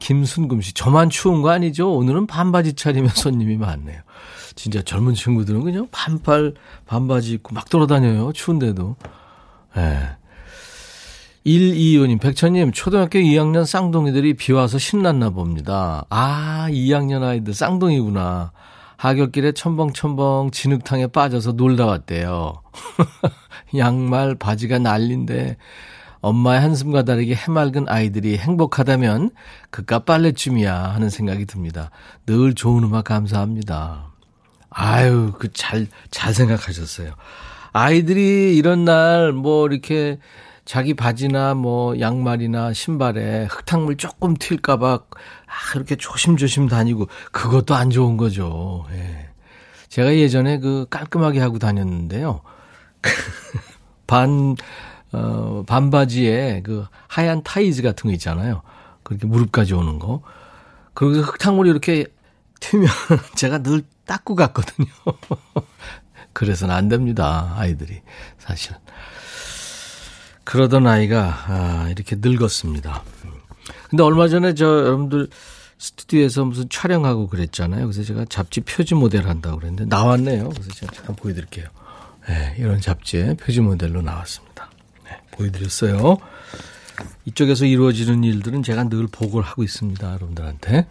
김순금 0.00 0.60
씨, 0.60 0.74
저만 0.74 1.10
추운 1.10 1.42
거 1.42 1.50
아니죠? 1.50 1.94
오늘은 1.94 2.26
반바지 2.26 2.74
차리면 2.74 3.10
손님이 3.14 3.56
많네요. 3.56 4.00
진짜 4.54 4.82
젊은 4.82 5.14
친구들은 5.14 5.62
그냥 5.62 5.88
반팔, 5.90 6.54
반바지 6.86 7.32
입고 7.34 7.54
막 7.54 7.70
돌아다녀요. 7.70 8.32
추운데도. 8.34 8.96
예. 9.76 9.80
네. 9.80 10.16
125님, 11.46 12.20
백천님, 12.20 12.72
초등학교 12.72 13.18
2학년 13.18 13.64
쌍둥이들이 13.64 14.34
비 14.34 14.52
와서 14.52 14.78
신났나 14.78 15.30
봅니다. 15.30 16.04
아, 16.10 16.66
2학년 16.70 17.22
아이들 17.22 17.54
쌍둥이구나. 17.54 18.52
하굣길에 18.96 19.52
첨벙첨벙 19.52 20.50
진흙탕에 20.50 21.06
빠져서 21.06 21.52
놀다 21.52 21.86
왔대요. 21.86 22.62
양말, 23.76 24.34
바지가 24.34 24.78
난린데, 24.80 25.56
엄마의 26.20 26.60
한숨과 26.60 27.04
다르게 27.04 27.34
해맑은 27.34 27.88
아이들이 27.88 28.36
행복하다면 28.36 29.30
그깟 29.70 30.04
빨래쯤이야 30.04 30.74
하는 30.74 31.08
생각이 31.08 31.46
듭니다. 31.46 31.90
늘 32.26 32.54
좋은 32.54 32.84
음악 32.84 33.04
감사합니다. 33.04 34.12
아유, 34.68 35.32
그 35.38 35.50
잘, 35.54 35.86
잘 36.10 36.34
생각하셨어요. 36.34 37.14
아이들이 37.72 38.56
이런 38.56 38.84
날 38.84 39.32
뭐 39.32 39.66
이렇게 39.68 40.18
자기 40.64 40.94
바지나 40.94 41.54
뭐 41.54 41.98
양말이나 41.98 42.72
신발에 42.72 43.46
흙탕물 43.46 43.96
조금 43.96 44.34
튈까봐 44.36 44.86
아, 44.92 45.72
그렇게 45.72 45.96
조심조심 45.96 46.68
다니고 46.68 47.08
그것도 47.32 47.74
안 47.74 47.90
좋은 47.90 48.16
거죠. 48.16 48.86
예. 48.92 49.28
제가 49.88 50.14
예전에 50.14 50.58
그 50.60 50.86
깔끔하게 50.90 51.40
하고 51.40 51.58
다녔는데요. 51.58 52.42
반, 54.06 54.54
어, 55.12 55.64
반바지에 55.66 56.62
그 56.64 56.86
하얀 57.08 57.42
타이즈 57.42 57.82
같은 57.82 58.08
거 58.08 58.14
있잖아요. 58.14 58.62
그렇게 59.02 59.26
무릎까지 59.26 59.74
오는 59.74 59.98
거. 59.98 60.22
그리고 60.94 61.16
흙탕물이 61.22 61.68
이렇게 61.70 62.06
튀면 62.60 62.86
제가 63.34 63.58
늘 63.62 63.82
닦고 64.06 64.36
갔거든요. 64.36 64.86
그래서는 66.32 66.74
안 66.74 66.88
됩니다. 66.88 67.54
아이들이. 67.56 68.00
사실은. 68.38 68.78
그러던 70.44 70.86
아이가, 70.86 71.44
아, 71.46 71.88
이렇게 71.90 72.16
늙었습니다. 72.18 73.02
근데 73.88 74.02
얼마 74.02 74.28
전에 74.28 74.54
저 74.54 74.66
여러분들 74.66 75.28
스튜디오에서 75.78 76.44
무슨 76.44 76.68
촬영하고 76.68 77.28
그랬잖아요. 77.28 77.86
그래서 77.86 78.02
제가 78.02 78.26
잡지 78.28 78.60
표지 78.60 78.94
모델 78.94 79.28
한다고 79.28 79.58
그랬는데 79.58 79.86
나왔네요. 79.86 80.48
그래서 80.50 80.70
제가 80.70 80.92
잠깐 80.92 81.16
보여드릴게요. 81.16 81.66
네, 82.28 82.54
이런 82.58 82.80
잡지에 82.80 83.34
표지 83.34 83.60
모델로 83.60 84.02
나왔습니다. 84.02 84.70
네, 85.04 85.18
보여드렸어요. 85.32 86.18
이쪽에서 87.24 87.64
이루어지는 87.64 88.24
일들은 88.24 88.62
제가 88.62 88.88
늘 88.88 89.06
보고를 89.06 89.46
하고 89.46 89.62
있습니다. 89.62 90.06
여러분들한테. 90.06 90.86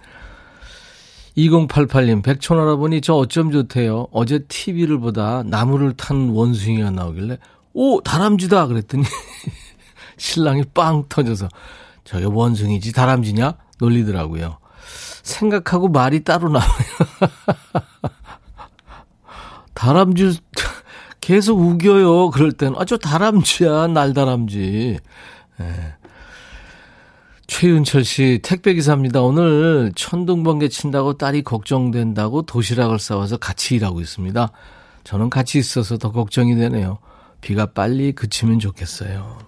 2088님, 1.38 2.24
백촌 2.24 2.60
할아버니 2.60 3.02
저 3.02 3.16
어쩜 3.16 3.52
좋대요. 3.52 4.08
어제 4.12 4.40
TV를 4.40 5.00
보다 5.00 5.44
나무를 5.44 5.94
탄 5.94 6.30
원숭이가 6.30 6.92
나오길래 6.92 7.38
오 7.74 8.02
다람쥐다 8.02 8.68
그랬더니 8.68 9.04
신랑이 10.18 10.64
빵 10.74 11.06
터져서 11.08 11.48
저게 12.04 12.26
원숭이지 12.26 12.94
다람쥐냐 12.94 13.56
놀리더라고요. 13.80 14.58
생각하고 15.24 15.90
말이 15.90 16.24
따로 16.24 16.50
나와요. 16.50 16.70
다람쥐 19.74 20.40
계속 21.22 21.60
우겨요. 21.60 22.32
그럴 22.32 22.52
때는 22.52 22.76
아저 22.78 22.98
다람쥐야 22.98 23.88
날다람쥐. 23.88 25.00
예. 25.62 25.99
최윤철 27.50 28.06
씨, 28.06 28.40
택배기사입니다. 28.44 29.22
오늘 29.24 29.92
천둥번개 29.96 30.70
친다고 30.70 31.18
딸이 31.18 31.42
걱정된다고 31.42 32.44
도시락을 32.44 33.00
싸와서 33.00 33.38
같이 33.38 33.76
일하고 33.76 34.02
있습니다. 34.02 34.52
저는 35.04 35.32
같이 35.32 35.58
있어서 35.58 35.98
더 35.98 36.12
걱정이 36.12 36.56
되네요. 36.56 37.00
비가 37.42 37.66
빨리 37.66 38.12
그치면 38.12 38.60
좋겠어요. 38.60 39.40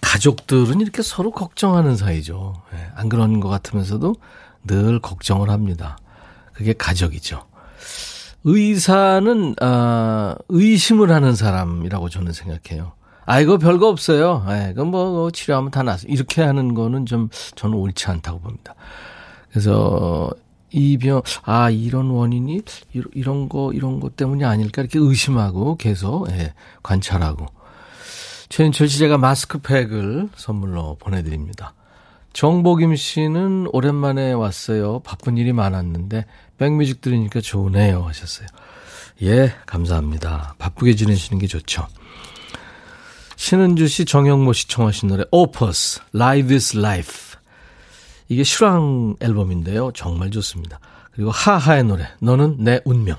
가족들은 0.00 0.80
이렇게 0.80 1.02
서로 1.02 1.30
걱정하는 1.30 1.94
사이죠. 1.94 2.54
예, 2.72 2.88
안 2.94 3.10
그런 3.10 3.38
것 3.38 3.50
같으면서도 3.50 4.14
늘 4.64 4.98
걱정을 5.00 5.50
합니다. 5.50 5.98
그게 6.54 6.72
가족이죠. 6.72 7.44
의사는, 8.44 9.56
아, 9.60 10.34
의심을 10.48 11.10
하는 11.10 11.34
사람이라고 11.36 12.08
저는 12.08 12.32
생각해요. 12.32 12.94
아, 13.26 13.40
이거 13.40 13.58
별거 13.58 13.88
없어요. 13.88 14.46
예, 14.48 14.68
그건 14.68 14.88
뭐, 14.88 15.30
치료하면 15.32 15.72
다 15.72 15.82
나서. 15.82 16.06
이렇게 16.08 16.42
하는 16.42 16.74
거는 16.74 17.06
좀 17.06 17.28
저는 17.56 17.76
옳지 17.76 18.06
않다고 18.06 18.38
봅니다. 18.38 18.74
그래서 19.50 20.30
이 20.70 20.96
병, 20.96 21.22
아, 21.42 21.68
이런 21.70 22.10
원인이 22.10 22.62
이런 23.14 23.48
거, 23.48 23.72
이런 23.72 23.98
것 23.98 24.14
때문이 24.16 24.44
아닐까 24.44 24.82
이렇게 24.82 24.98
의심하고 25.00 25.76
계속, 25.76 26.30
예, 26.30 26.54
관찰하고. 26.82 27.46
최인철 28.48 28.88
씨 28.88 28.98
제가 28.98 29.18
마스크팩을 29.18 30.28
선물로 30.36 30.96
보내드립니다. 31.00 31.74
정복임 32.32 32.94
씨는 32.94 33.66
오랜만에 33.72 34.32
왔어요. 34.32 35.00
바쁜 35.00 35.36
일이 35.36 35.52
많았는데, 35.52 36.26
백뮤직 36.58 37.00
들으니까 37.00 37.40
좋으네요. 37.40 38.02
하셨어요. 38.02 38.46
예, 39.22 39.52
감사합니다. 39.66 40.54
바쁘게 40.58 40.94
지내시는 40.94 41.40
게 41.40 41.46
좋죠. 41.46 41.86
신은주 43.46 43.86
씨, 43.86 44.04
정영모 44.04 44.52
씨 44.54 44.66
청하신 44.66 45.08
노래 45.08 45.22
오퍼스, 45.30 46.00
Live 46.12 46.52
is 46.52 46.76
Life. 46.76 47.38
이게 48.28 48.42
슈랑 48.42 49.14
앨범인데요. 49.20 49.92
정말 49.94 50.32
좋습니다. 50.32 50.80
그리고 51.12 51.30
하하의 51.30 51.84
노래, 51.84 52.08
너는 52.20 52.56
내 52.58 52.80
운명. 52.84 53.18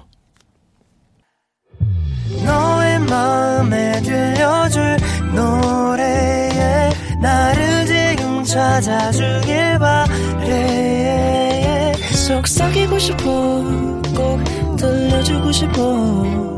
너의 2.44 3.00
마음에 3.10 4.02
들려줄 4.02 4.98
노래에 5.34 6.92
나를 7.22 7.86
지금 7.86 8.44
찾아주길 8.44 9.80
바래 9.80 11.14
속삭이고 11.96 13.00
싶어 13.00 13.24
꼭 14.14 14.44
들려주고 14.76 15.54
싶어 15.54 16.58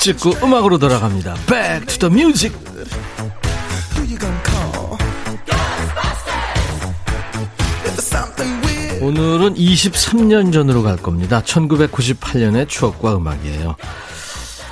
찍고 0.00 0.30
음악으로 0.42 0.78
돌아갑니다. 0.78 1.34
Back 1.46 1.98
to 1.98 2.08
the 2.08 2.12
music. 2.12 2.56
오늘은 9.02 9.54
23년 9.54 10.52
전으로 10.52 10.82
갈 10.82 10.96
겁니다. 10.96 11.42
1998년의 11.42 12.68
추억과 12.68 13.16
음악이에요. 13.16 13.76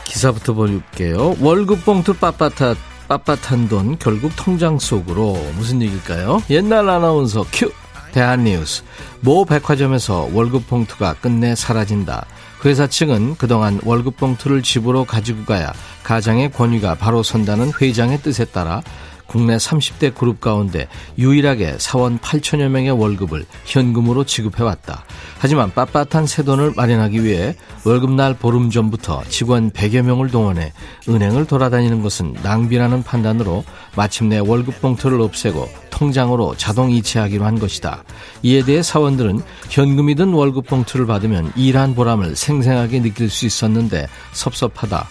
기사부터 0.04 0.54
볼게요. 0.54 1.37
월급 1.40 1.85
봉투 1.85 2.14
빳빳한, 2.14 2.76
빳빳한 3.08 3.68
돈 3.68 3.99
결국 3.99 4.32
통장 4.37 4.78
속으로 4.78 5.35
무슨 5.56 5.82
얘기일까요? 5.82 6.42
옛날 6.49 6.88
아나운서 6.88 7.44
큐 7.52 7.70
대한뉴스 8.12 8.82
모 9.20 9.44
백화점에서 9.44 10.30
월급 10.32 10.66
봉투가 10.68 11.14
끝내 11.14 11.54
사라진다. 11.54 12.26
회사 12.64 12.86
측은 12.86 13.36
그동안 13.36 13.80
월급 13.84 14.16
봉투를 14.16 14.62
집으로 14.62 15.04
가지고 15.04 15.44
가야 15.44 15.72
가장의 16.02 16.52
권위가 16.52 16.96
바로 16.96 17.22
선다는 17.22 17.72
회장의 17.80 18.18
뜻에 18.22 18.44
따라 18.46 18.82
국내 19.28 19.56
30대 19.56 20.14
그룹 20.14 20.40
가운데 20.40 20.88
유일하게 21.18 21.76
사원 21.78 22.18
8천여 22.18 22.68
명의 22.68 22.90
월급을 22.90 23.44
현금으로 23.64 24.25
지급해왔다. 24.25 25.04
하지만 25.38 25.70
빳빳한 25.70 26.26
새돈을 26.26 26.73
마련하기 26.75 27.23
위해 27.23 27.54
월급날 27.85 28.35
보름 28.35 28.70
전부터 28.70 29.23
직원 29.28 29.70
100여 29.70 30.02
명을 30.02 30.30
동원해 30.30 30.73
은행을 31.08 31.47
돌아다니는 31.47 32.02
것은 32.02 32.35
낭비라는 32.42 33.04
판단으로 33.04 33.64
마침내 33.94 34.38
월급 34.38 34.80
봉투를 34.80 35.20
없애고 35.20 35.68
통장으로 35.90 36.56
자동 36.56 36.90
이체하기로 36.90 37.44
한 37.44 37.58
것이다. 37.58 38.04
이에 38.42 38.64
대해 38.64 38.82
사원들은 38.82 39.40
현금이든 39.68 40.32
월급 40.32 40.66
봉투를 40.66 41.06
받으면 41.06 41.52
일한 41.54 41.94
보람을 41.94 42.35
생생하게 42.35 43.02
느낄 43.02 43.28
수 43.28 43.47
있었는데 43.47 44.08
섭섭하다. 44.32 45.06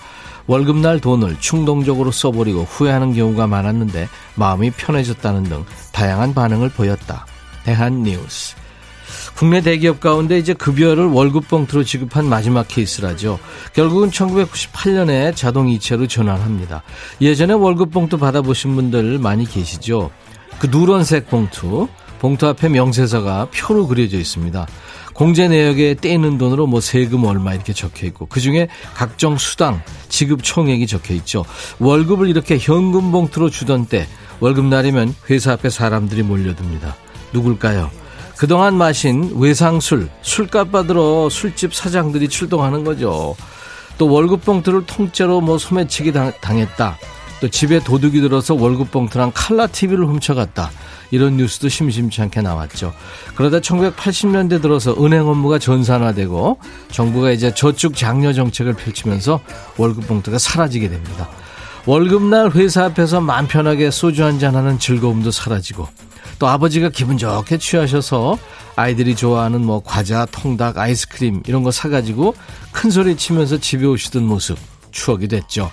월급날 0.48 1.00
돈을 1.00 1.38
충동적으로 1.40 2.12
써버리고 2.12 2.64
후회하는 2.64 3.14
경우가 3.14 3.48
많았는데 3.48 4.08
마음이 4.36 4.72
편해졌다는 4.72 5.44
등 5.44 5.66
다양한 5.92 6.34
반응을 6.34 6.70
보였다. 6.70 7.26
대한뉴스. 7.64 8.56
국내 9.36 9.62
대기업 9.62 10.00
가운데 10.00 10.40
이제 10.40 10.54
급여를 10.54 11.06
월급 11.06 11.48
봉투로 11.48 11.84
지급한 11.84 12.26
마지막 12.26 12.68
케이스라죠. 12.68 13.40
결국은 13.74 14.10
1998년에 14.10 15.36
자동 15.36 15.70
이체로 15.70 16.08
전환합니다. 16.08 16.82
예전에 17.22 17.54
월급 17.54 17.92
봉투 17.92 18.18
받아보신 18.18 18.76
분들 18.76 19.20
많이 19.20 19.46
계시죠? 19.46 20.10
그 20.58 20.68
누런색 20.72 21.30
봉투, 21.30 21.88
봉투 22.20 22.48
앞에 22.48 22.70
명세서가 22.70 23.50
표로 23.54 23.88
그려져 23.88 24.18
있습니다. 24.18 24.66
공제 25.18 25.48
내역에 25.48 25.96
떼는 25.96 26.38
돈으로 26.38 26.68
뭐 26.68 26.80
세금 26.80 27.24
얼마 27.24 27.56
이렇게 27.56 27.74
적혀 27.74 28.06
있고 28.06 28.28
그 28.28 28.40
중에 28.40 28.68
각종 28.94 29.36
수당 29.36 29.82
지급 30.10 30.44
총액이 30.44 30.86
적혀 30.86 31.16
있죠. 31.16 31.44
월급을 31.80 32.30
이렇게 32.30 32.60
현금 32.60 33.12
봉투로 33.12 33.50
주던 33.50 33.88
때 33.88 34.08
월급날이면 34.42 35.16
회사 35.32 35.54
앞에 35.54 35.72
사람들이 35.72 36.22
몰려듭니다. 36.22 36.96
누굴까요? 37.34 37.90
그동안 38.38 38.76
마신 38.76 39.32
외상술, 39.36 40.08
술값 40.22 40.72
받으러 40.72 41.30
술집 41.30 41.74
사장들이 41.74 42.30
출동하는 42.30 42.84
거죠. 42.84 43.36
또 43.98 44.12
월급 44.12 44.46
봉투를 44.46 44.86
통째로 44.86 45.42
뭐 45.42 45.58
소매치기 45.58 46.14
당했다. 46.14 47.00
또 47.40 47.50
집에 47.50 47.80
도둑이 47.80 48.22
들어서 48.22 48.56
월급 48.56 48.92
봉투랑 48.92 49.32
칼라 49.34 49.68
TV를 49.68 50.06
훔쳐갔다. 50.08 50.72
이런 51.12 51.38
뉴스도 51.38 51.70
심심치 51.70 52.22
않게 52.22 52.42
나왔죠. 52.42 52.94
그러다 53.36 53.60
1980년대 53.60 54.62
들어서 54.62 54.94
은행 55.04 55.28
업무가 55.28 55.60
전산화되고 55.60 56.60
정부가 56.92 57.32
이제 57.32 57.54
저축 57.54 57.96
장려 57.96 58.34
정책을 58.34 58.74
펼치면서 58.74 59.40
월급 59.78 60.08
봉투가 60.08 60.38
사라지게 60.38 60.90
됩니다. 60.90 61.30
월급날 61.86 62.52
회사 62.52 62.86
앞에서 62.86 63.22
마음 63.22 63.48
편하게 63.48 63.92
소주 63.92 64.26
한잔 64.26 64.56
하는 64.56 64.78
즐거움도 64.78 65.32
사라지고 65.32 65.88
또 66.40 66.48
아버지가 66.48 66.90
기분 66.90 67.18
좋게 67.18 67.58
취하셔서 67.58 68.38
아이들이 68.76 69.16
좋아하는 69.16 69.66
뭐 69.66 69.82
과자, 69.84 70.26
통닭, 70.26 70.78
아이스크림 70.78 71.44
이런 71.48 71.64
거 71.64 71.72
사가지고 71.72 72.36
큰 72.72 72.92
소리 72.92 73.16
치면서 73.16 73.58
집에 73.58 73.86
오시던 73.86 74.24
모습 74.24 74.58
추억이 74.92 75.28
됐죠. 75.28 75.72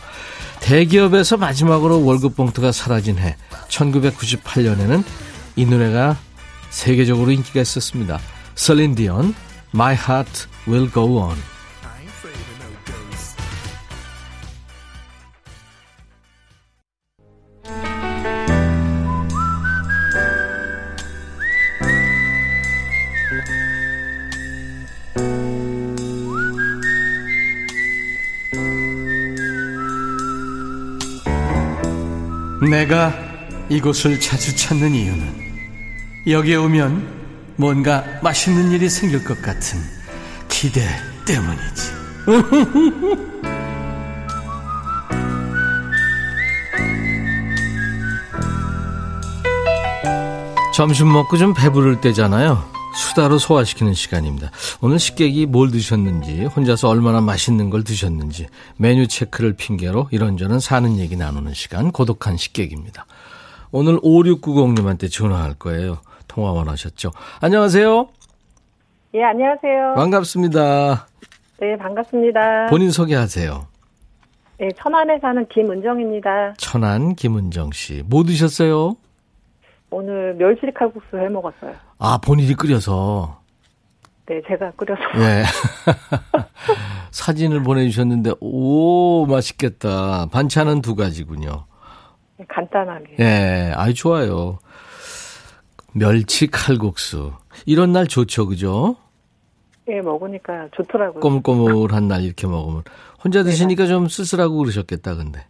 대기업에서 0.65 1.37
마지막으로 1.37 2.03
월급 2.07 2.37
봉투가 2.37 2.73
사라진 2.73 3.19
해 3.19 3.37
1998년에는 3.69 5.05
이 5.57 5.67
노래가 5.67 6.17
세계적으로 6.71 7.33
인기가 7.33 7.61
있었습니다. 7.61 8.19
설린 8.55 8.95
디언 8.95 9.35
My 9.75 9.95
Heart 9.95 10.47
Will 10.67 10.91
Go 10.91 11.19
On 11.19 11.37
내가 32.85 33.15
이곳을 33.71 34.21
자주 34.21 34.55
찾는 34.55 34.95
이유는 34.95 35.25
여기에 36.27 36.57
오면 36.57 37.55
뭔가 37.57 38.05
맛있는 38.23 38.73
일이 38.73 38.91
생길 38.91 39.25
것 39.25 39.41
같은 39.41 39.81
기대 40.49 40.87
때문이지. 41.25 41.95
점심 50.75 51.11
먹고 51.13 51.39
좀 51.39 51.55
배부를 51.55 52.03
때잖아요. 52.03 52.69
수다로 52.95 53.39
소화시키는 53.39 53.95
시간입니다. 53.95 54.51
오늘 54.81 54.99
식객이 54.99 55.47
뭘 55.47 55.71
드셨는지, 55.71 56.45
혼자서 56.45 56.89
얼마나 56.89 57.21
맛있는 57.21 57.71
걸 57.71 57.85
드셨는지, 57.85 58.47
메뉴 58.77 59.07
체크를 59.07 59.55
핑계로 59.55 60.09
이런저런 60.11 60.61
사는 60.61 60.97
얘기 60.99 61.17
나누는 61.17 61.55
시간, 61.55 61.91
고독한 61.91 62.37
식객입니다. 62.37 63.07
오늘 63.73 63.99
5690님한테 64.01 65.11
전화할 65.11 65.55
거예요. 65.55 65.99
통화 66.29 66.53
원하셨죠. 66.53 67.11
안녕하세요. 67.41 68.09
예, 69.15 69.23
안녕하세요. 69.23 69.95
반갑습니다. 69.97 71.07
네, 71.61 71.77
반갑습니다. 71.77 72.67
본인 72.67 72.91
소개하세요. 72.91 73.67
네, 74.59 74.69
천안에 74.81 75.19
사는 75.21 75.47
김은정입니다. 75.49 76.55
천안 76.59 77.15
김은정 77.15 77.73
씨. 77.73 78.03
뭐 78.07 78.23
드셨어요? 78.25 78.97
오늘 79.95 80.35
멸치 80.35 80.67
칼국수 80.75 81.17
해 81.17 81.29
먹었어요. 81.29 81.73
아, 81.99 82.19
본인이 82.19 82.55
끓여서. 82.55 83.41
네, 84.27 84.43
제가 84.49 84.73
끓여서. 84.73 85.01
네. 85.17 85.45
사진을 87.13 87.63
보내주셨는데, 87.63 88.33
오, 88.41 89.25
맛있겠다. 89.27 90.27
반찬은 90.33 90.83
두 90.83 90.97
가지군요. 90.97 91.67
네, 92.39 92.45
간단하게. 92.49 93.17
네, 93.19 93.73
아주 93.77 93.95
좋아요. 93.95 94.59
멸치 95.93 96.49
칼국수. 96.49 97.33
이런 97.65 97.93
날 97.93 98.09
좋죠, 98.09 98.49
그죠? 98.49 98.97
예, 99.89 100.01
먹으니까 100.01 100.71
좋더라고요. 100.73 101.21
꼬물꼬물한 101.21 102.09
날 102.09 102.25
이렇게 102.25 102.49
먹으면. 102.49 102.83
혼자 103.23 103.45
네, 103.45 103.51
드시니까 103.51 103.87
좀 103.87 104.09
쓸쓸하고 104.09 104.57
그러셨겠다, 104.57 105.15
근데. 105.15 105.47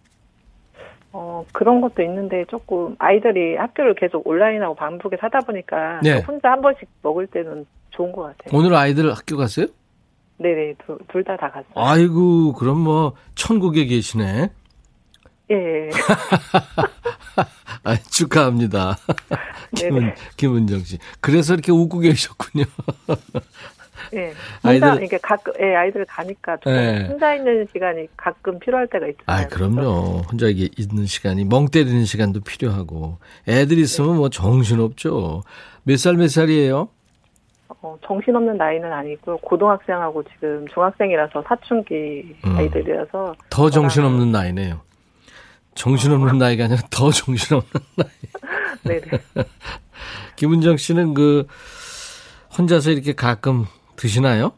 어, 1.44 1.48
그런 1.52 1.80
것도 1.80 2.02
있는데 2.02 2.44
조금 2.48 2.96
아이들이 2.98 3.56
학교를 3.56 3.94
계속 3.94 4.26
온라인하고 4.26 4.74
반복에 4.74 5.16
사다 5.20 5.40
보니까 5.40 6.00
네. 6.02 6.20
혼자 6.22 6.50
한 6.52 6.60
번씩 6.62 6.88
먹을 7.02 7.26
때는 7.26 7.66
좋은 7.90 8.12
것 8.12 8.22
같아요. 8.22 8.58
오늘 8.58 8.74
아이들 8.74 9.10
학교 9.14 9.36
갔어요? 9.36 9.66
네네, 10.38 10.74
둘 11.08 11.22
다 11.24 11.36
다 11.36 11.48
갔어요. 11.50 11.70
아이고, 11.76 12.54
그럼 12.54 12.80
뭐, 12.80 13.14
천국에 13.36 13.84
계시네. 13.86 14.48
예. 15.50 15.90
아, 17.84 17.96
축하합니다. 18.10 18.96
김은, 19.76 20.14
김은정 20.36 20.80
씨. 20.80 20.98
그래서 21.20 21.54
이렇게 21.54 21.70
웃고 21.70 22.00
계셨군요. 22.00 22.64
예. 24.14 24.32
혼자, 24.62 24.92
아이들, 24.92 25.04
이게 25.04 25.18
가끔, 25.18 25.52
예, 25.60 25.74
아이들 25.74 26.04
가니까 26.04 26.56
예. 26.66 27.06
혼자 27.08 27.34
있는 27.34 27.66
시간이 27.72 28.08
가끔 28.16 28.58
필요할 28.58 28.86
때가 28.88 29.06
있잖아요. 29.08 29.44
아, 29.44 29.48
그럼요. 29.48 30.22
혼자 30.30 30.46
있는 30.48 31.06
시간이, 31.06 31.44
멍 31.44 31.66
때리는 31.66 32.04
시간도 32.04 32.40
필요하고. 32.40 33.18
애들 33.48 33.78
있으면 33.78 34.12
네. 34.12 34.16
뭐 34.18 34.28
정신없죠. 34.28 35.42
몇 35.84 35.98
살, 35.98 36.14
몇 36.14 36.28
살이에요? 36.28 36.88
어, 37.82 37.98
정신없는 38.06 38.56
나이는 38.56 38.92
아니고 38.92 39.38
고등학생하고 39.38 40.22
지금 40.24 40.66
중학생이라서 40.72 41.44
사춘기 41.46 42.34
음. 42.46 42.56
아이들이라서. 42.56 43.34
더 43.50 43.70
정신없는 43.70 44.32
나이네요. 44.32 44.80
정신없는 45.74 46.38
나이가 46.38 46.64
아니라 46.64 46.80
더 46.90 47.10
정신없는 47.12 47.80
나이. 47.96 48.08
네네. 48.84 49.18
김은정 50.36 50.76
씨는 50.76 51.14
그 51.14 51.46
혼자서 52.56 52.90
이렇게 52.90 53.12
가끔 53.12 53.66
드시나요? 53.96 54.52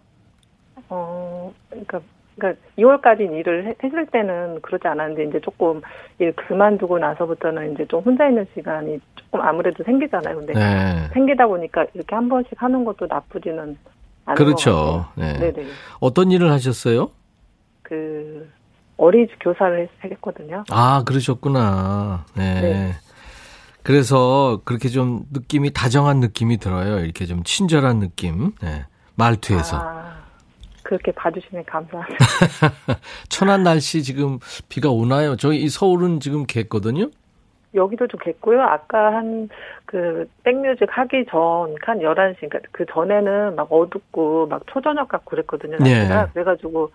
어, 0.88 1.53
그러니까 1.68 2.01
그러니까 2.37 2.62
2월까지 2.79 3.20
일을 3.20 3.75
했을 3.83 4.07
때는 4.07 4.61
그러지 4.61 4.87
않았는데 4.87 5.25
이제 5.25 5.40
조금 5.40 5.81
일 6.18 6.33
그만두고 6.35 6.99
나서부터는 6.99 7.72
이제 7.72 7.87
좀 7.87 8.03
혼자 8.03 8.29
있는 8.29 8.46
시간이 8.55 9.01
조금 9.14 9.40
아무래도 9.40 9.83
생기잖아요. 9.85 10.37
근데 10.37 10.53
네. 10.53 11.09
생기다 11.14 11.46
보니까 11.46 11.87
이렇게 11.94 12.14
한 12.14 12.29
번씩 12.29 12.53
하는 12.57 12.85
것도 12.85 13.07
나쁘지는 13.07 13.77
않은 14.27 14.37
그렇죠. 14.37 15.07
네. 15.16 15.33
네네. 15.38 15.66
어떤 16.01 16.31
일을 16.31 16.51
하셨어요? 16.51 17.11
그 17.83 18.49
어린이집 18.99 19.38
교사를 19.40 19.88
했거든요. 20.05 20.64
아 20.70 21.05
그러셨구나. 21.07 22.27
네. 22.37 22.61
네. 22.61 22.92
그래서 23.83 24.61
그렇게 24.64 24.88
좀 24.88 25.25
느낌이 25.33 25.72
다정한 25.72 26.20
느낌이 26.20 26.59
들어요. 26.59 26.99
이렇게 26.99 27.25
좀 27.25 27.44
친절한 27.44 28.01
느낌. 28.01 28.53
네. 28.61 28.85
말투에서. 29.17 29.77
아. 29.77 30.17
그렇게 30.83 31.11
봐주시면 31.13 31.65
감사합니다. 31.65 32.17
천안 33.29 33.65
날씨 33.65 34.03
지금 34.05 34.39
비가 34.69 34.89
오나요? 34.91 35.35
저희 35.37 35.69
서울은 35.69 36.21
지금 36.21 36.45
겠거든요. 36.47 37.11
여기도 37.75 38.07
좀 38.07 38.21
겠고요. 38.23 38.63
아까 38.63 39.13
한 39.15 39.49
그 39.85 40.29
백뮤직 40.43 40.89
하기 40.91 41.25
전 41.31 41.75
한 41.83 41.99
11시 41.99 42.37
그러니까 42.49 42.59
그 42.73 42.85
전에는 42.93 43.55
막 43.57 43.69
어둡고 43.71 44.47
막 44.49 44.63
초저녁 44.67 45.09
같고 45.09 45.31
그랬거든요. 45.31 45.77
날씨가. 45.79 46.25
네. 46.27 46.31
그래가지고 46.33 46.91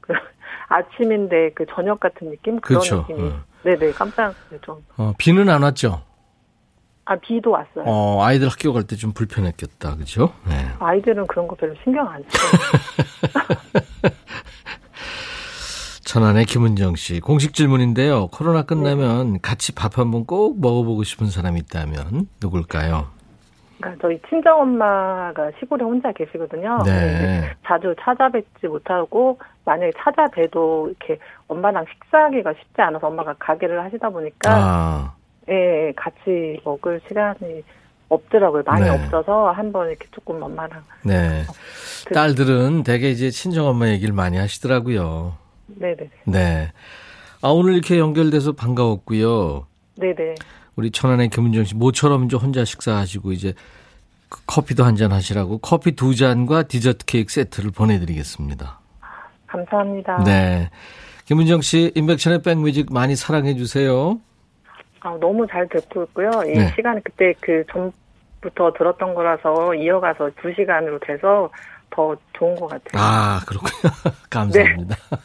그 0.00 0.12
아침인데 0.68 1.50
그 1.54 1.64
저녁 1.74 1.98
같은 2.00 2.30
느낌 2.30 2.60
그런 2.60 2.80
그렇죠. 2.80 3.06
느낌이 3.08 3.28
어. 3.28 3.40
네네 3.64 3.92
깜짝 3.92 4.34
좀. 4.62 4.84
어, 4.96 5.12
비는 5.18 5.48
안 5.48 5.62
왔죠? 5.64 6.02
아, 7.10 7.16
비도 7.16 7.50
왔어요. 7.52 7.84
어, 7.86 8.22
아이들 8.22 8.48
학교 8.48 8.72
갈 8.74 8.82
때 8.84 8.94
좀 8.96 9.12
불편했겠다. 9.12 9.96
그죠? 9.96 10.32
네. 10.46 10.54
아이들은 10.78 11.26
그런 11.26 11.48
거 11.48 11.54
별로 11.56 11.74
신경 11.82 12.06
안 12.08 12.22
써요. 12.28 14.10
천안의 16.04 16.44
김은정 16.46 16.96
씨. 16.96 17.20
공식 17.20 17.52
질문인데요. 17.54 18.28
코로나 18.28 18.62
끝나면 18.62 19.34
네. 19.34 19.38
같이 19.42 19.74
밥 19.74 19.98
한 19.98 20.10
번 20.10 20.24
꼭 20.26 20.60
먹어보고 20.60 21.02
싶은 21.04 21.26
사람이 21.28 21.60
있다면 21.60 22.28
누굴까요? 22.42 23.06
그러니까 23.80 24.02
저희 24.02 24.20
친정엄마가 24.28 25.50
시골에 25.60 25.84
혼자 25.84 26.10
계시거든요. 26.12 26.78
네. 26.84 27.54
자주 27.66 27.94
찾아뵙지 28.00 28.66
못하고 28.66 29.38
만약에 29.64 29.92
찾아뵈도 29.98 30.88
이렇게 30.90 31.18
엄마랑 31.46 31.84
식사하기가 31.92 32.54
쉽지 32.54 32.80
않아서 32.82 33.06
엄마가 33.06 33.34
가게를 33.38 33.82
하시다 33.84 34.08
보니까 34.10 34.50
아. 34.50 35.12
예, 35.48 35.92
같이 35.96 36.60
먹을 36.64 37.00
시간이 37.08 37.62
없더라고요. 38.08 38.62
많이 38.64 38.84
네. 38.84 38.90
없어서 38.90 39.50
한번 39.50 39.88
이렇게 39.88 40.06
조금 40.12 40.42
엄마랑. 40.42 40.82
네. 41.04 41.44
어, 41.48 41.52
그, 42.06 42.14
딸들은 42.14 42.82
대개 42.82 43.10
이제 43.10 43.30
친정엄마 43.30 43.88
얘기를 43.88 44.14
많이 44.14 44.36
하시더라고요. 44.38 45.36
네네. 45.66 46.10
네. 46.24 46.72
아, 47.42 47.48
오늘 47.48 47.74
이렇게 47.74 47.98
연결돼서 47.98 48.52
반가웠고요. 48.52 49.66
네네. 49.96 50.34
우리 50.76 50.90
천안의 50.90 51.28
김은정 51.28 51.64
씨, 51.64 51.74
모처럼 51.74 52.24
이제 52.24 52.36
혼자 52.36 52.64
식사하시고 52.64 53.32
이제 53.32 53.52
그 54.28 54.40
커피도 54.46 54.84
한 54.84 54.96
잔 54.96 55.12
하시라고 55.12 55.58
커피 55.58 55.92
두 55.92 56.14
잔과 56.14 56.64
디저트 56.64 57.04
케이크 57.06 57.32
세트를 57.32 57.70
보내드리겠습니다. 57.72 58.78
감사합니다. 59.46 60.24
네. 60.24 60.70
김은정 61.24 61.60
씨, 61.62 61.92
인백션의 61.94 62.42
백뮤직 62.42 62.92
많이 62.92 63.16
사랑해 63.16 63.54
주세요. 63.54 64.18
아, 65.00 65.16
너무 65.20 65.46
잘 65.46 65.68
듣고 65.68 66.04
있고요. 66.04 66.30
이 66.46 66.52
네. 66.58 66.72
시간이 66.74 67.02
그때 67.04 67.34
그 67.40 67.64
전부터 67.72 68.72
들었던 68.76 69.14
거라서 69.14 69.74
이어가서 69.74 70.30
두 70.40 70.52
시간으로 70.54 70.98
돼서 71.00 71.50
더 71.90 72.16
좋은 72.34 72.54
것 72.56 72.68
같아요. 72.68 73.02
아, 73.02 73.40
그렇군요. 73.46 73.92
감사합니다. 74.30 74.96
네. 74.96 75.18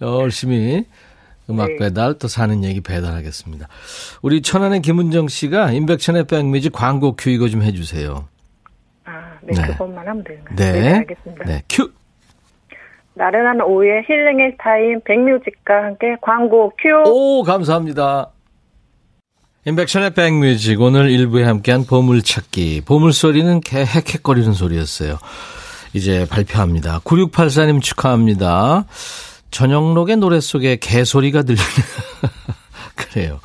열심히 0.06 0.86
음악 1.50 1.68
네. 1.68 1.76
배달 1.76 2.14
또 2.18 2.28
사는 2.28 2.62
얘기 2.62 2.80
배달하겠습니다. 2.80 3.68
우리 4.22 4.42
천안의 4.42 4.82
김은정 4.82 5.28
씨가 5.28 5.72
임백천의 5.72 6.24
백뮤직 6.24 6.72
광고 6.72 7.16
큐 7.16 7.30
이거 7.30 7.48
좀 7.48 7.62
해주세요. 7.62 8.28
아, 9.04 9.38
네, 9.42 9.54
네. 9.54 9.66
그것만 9.72 10.06
하면 10.06 10.24
되는가요? 10.24 10.56
네. 10.56 10.72
네, 10.72 10.94
알겠습니다. 10.98 11.44
네, 11.44 11.62
큐. 11.68 11.90
나른한 13.14 13.60
오후에 13.62 14.02
힐링의 14.06 14.56
타임 14.58 15.00
백뮤직과 15.00 15.84
함께 15.84 16.16
광고 16.20 16.70
큐. 16.78 16.88
오, 17.10 17.42
감사합니다. 17.42 18.30
임백천의 19.68 20.14
백뮤직 20.14 20.80
오늘 20.80 21.10
일부에 21.10 21.44
함께한 21.44 21.84
보물찾기 21.84 22.84
보물소리는 22.86 23.60
개 23.60 23.84
헥헥거리는 23.84 24.54
소리였어요. 24.54 25.18
이제 25.92 26.26
발표합니다. 26.30 27.00
9684님 27.00 27.82
축하합니다. 27.82 28.86
전영록의 29.50 30.16
노래 30.16 30.40
속에 30.40 30.76
개소리가 30.76 31.42
들리는 31.42 31.66
그래요. 32.96 33.40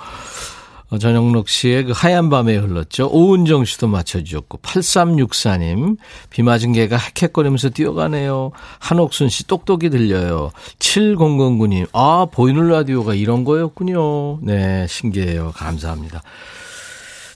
어, 0.94 1.00
전영록 1.00 1.50
씨의 1.50 1.86
그 1.86 1.92
하얀 1.96 2.30
밤에 2.30 2.56
흘렀죠. 2.56 3.10
오은정 3.12 3.66
씨도 3.66 3.88
맞춰주셨고 3.88 4.60
8364님 4.60 5.98
비 6.30 6.44
맞은 6.44 6.74
개가 6.74 6.98
헥헥거리면서 6.98 7.70
뛰어가네요. 7.70 8.52
한옥순 8.78 9.30
씨 9.30 9.48
똑똑이 9.48 9.90
들려요. 9.90 10.52
7009님 10.78 11.88
아 11.94 12.28
보이는 12.32 12.68
라디오가 12.68 13.16
이런 13.16 13.44
거였군요. 13.44 14.42
네 14.44 14.86
신기해요. 14.88 15.54
감사합니다. 15.56 16.22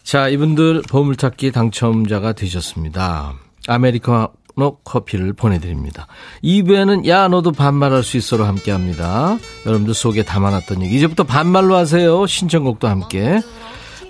자 0.04 0.28
이분들 0.28 0.84
보물찾기 0.88 1.52
당첨자가 1.52 2.34
되셨습니다. 2.34 3.34
아메리카노 3.68 4.78
커피를 4.84 5.34
보내드립니다. 5.34 6.08
2부에는 6.44 7.08
야 7.08 7.28
너도 7.28 7.52
반말할 7.52 8.04
수 8.04 8.18
있어로 8.18 8.46
함께합니다. 8.46 9.38
여러분들 9.66 9.94
속에 9.94 10.24
담아놨던 10.24 10.82
얘기 10.82 10.98
이제부터 10.98 11.24
반말로 11.24 11.76
하세요. 11.76 12.26
신청곡도 12.26 12.88
함께. 12.88 13.40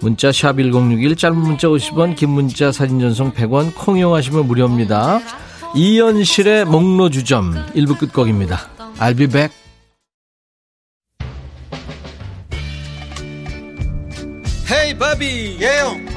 문자 0.02 0.32
샵 0.32 0.58
1061 0.58 1.16
짧은 1.16 1.38
문자 1.38 1.68
50원 1.68 2.16
긴 2.16 2.30
문자 2.30 2.72
사진 2.72 3.00
전송 3.00 3.34
100원 3.34 3.76
콩 3.76 3.98
이용하시면 3.98 4.48
무료입니다. 4.48 5.20
이연실의 5.76 6.66
목로주점 6.66 7.54
1부 7.76 7.98
끝곡입니다. 7.98 8.70
I'll 9.00 9.18
be 9.18 9.28
back. 9.28 9.56
헤이 14.70 14.98
바비 14.98 15.58
예영 15.62 16.17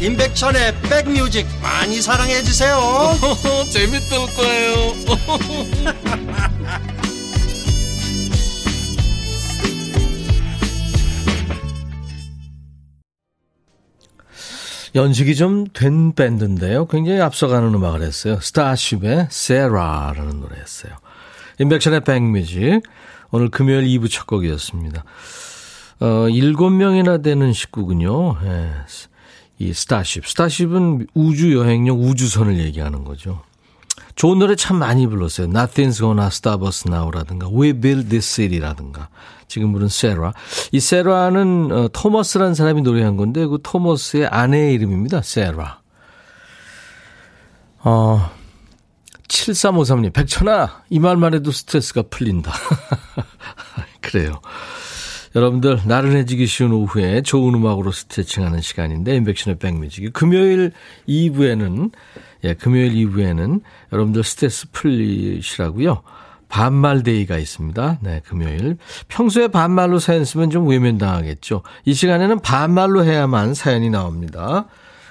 임백천의 0.00 0.74
백뮤직 0.82 1.46
많이 1.62 2.00
사랑해 2.00 2.42
주세요. 2.42 2.78
재밌을 3.70 4.18
거예요. 4.34 4.94
연식이 14.94 15.36
좀 15.36 15.66
된 15.72 16.14
밴드인데요. 16.14 16.86
굉장히 16.86 17.20
앞서가는 17.20 17.72
음악을 17.74 18.02
했어요. 18.02 18.38
스타쉽의 18.40 19.28
세라라는 19.30 20.40
노래였어요. 20.40 20.92
인백션의 21.58 22.00
백뮤직 22.00 22.82
오늘 23.30 23.50
금요일 23.50 23.84
2부 23.84 24.10
첫 24.10 24.26
곡이었습니다. 24.26 25.04
어, 26.00 26.06
7명이나 26.28 27.22
되는 27.22 27.52
식구군요. 27.52 28.38
예. 28.44 28.70
이 29.60 29.74
스타쉽. 29.74 30.26
스타쉽은 30.26 31.06
우주 31.12 31.54
여행용 31.54 32.02
우주선을 32.02 32.58
얘기하는 32.60 33.04
거죠. 33.04 33.42
좋은 34.16 34.38
노래 34.38 34.56
참 34.56 34.78
많이 34.78 35.06
불렀어요. 35.06 35.48
Nothing's 35.48 35.98
Gonna 35.98 36.26
Stop 36.28 36.64
Us 36.64 36.84
Now라든가 36.88 37.48
We 37.48 37.74
Built 37.74 38.08
This 38.08 38.26
City라든가 38.26 39.10
지금 39.48 39.72
부른 39.72 39.88
세라. 39.88 40.32
이 40.72 40.80
세라는 40.80 41.72
어, 41.72 41.88
토머스라는 41.92 42.54
사람이 42.54 42.80
노래한 42.80 43.18
건데 43.18 43.46
그 43.46 43.58
토머스의 43.62 44.26
아내의 44.28 44.74
이름입니다. 44.74 45.20
세라. 45.20 45.80
어, 47.82 48.30
7353님, 49.28 50.12
백천아, 50.14 50.84
이 50.88 50.98
말만 50.98 51.34
해도 51.34 51.52
스트레스가 51.52 52.04
풀린다. 52.08 52.52
그래요. 54.00 54.40
여러분들 55.34 55.82
나른해지기 55.86 56.46
쉬운 56.46 56.72
오후에 56.72 57.22
좋은 57.22 57.54
음악으로 57.54 57.92
스트레칭하는 57.92 58.60
시간인데 58.60 59.14
인백션의 59.16 59.58
백뮤직 59.58 60.12
금요일 60.12 60.72
2부에는 61.08 61.92
예, 62.44 62.54
금요일 62.54 62.94
2부에는 62.94 63.60
여러분들 63.92 64.24
스트레스 64.24 64.70
풀리시라고요. 64.72 66.02
반말데이가 66.48 67.38
있습니다. 67.38 67.98
네, 68.02 68.20
금요일. 68.26 68.76
평소에 69.06 69.46
반말로 69.48 70.00
사연 70.00 70.24
쓰면 70.24 70.50
좀 70.50 70.68
외면당하겠죠. 70.68 71.62
이 71.84 71.94
시간에는 71.94 72.40
반말로 72.40 73.04
해야만 73.04 73.54
사연이 73.54 73.88
나옵니다. 73.88 74.66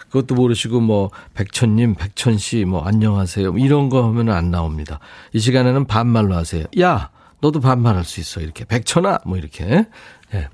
그것도 0.09 0.35
모르시고 0.35 0.81
뭐 0.81 1.11
백천님, 1.35 1.95
백천씨 1.95 2.65
뭐 2.65 2.83
안녕하세요 2.83 3.57
이런 3.57 3.89
거 3.89 4.03
하면 4.07 4.29
안 4.29 4.51
나옵니다. 4.51 4.99
이 5.33 5.39
시간에는 5.39 5.85
반말로 5.85 6.35
하세요. 6.35 6.65
야, 6.79 7.09
너도 7.41 7.59
반말할 7.59 8.03
수 8.03 8.19
있어 8.19 8.41
이렇게 8.41 8.65
백천아 8.65 9.19
뭐 9.25 9.37
이렇게. 9.37 9.85
예. 10.33 10.47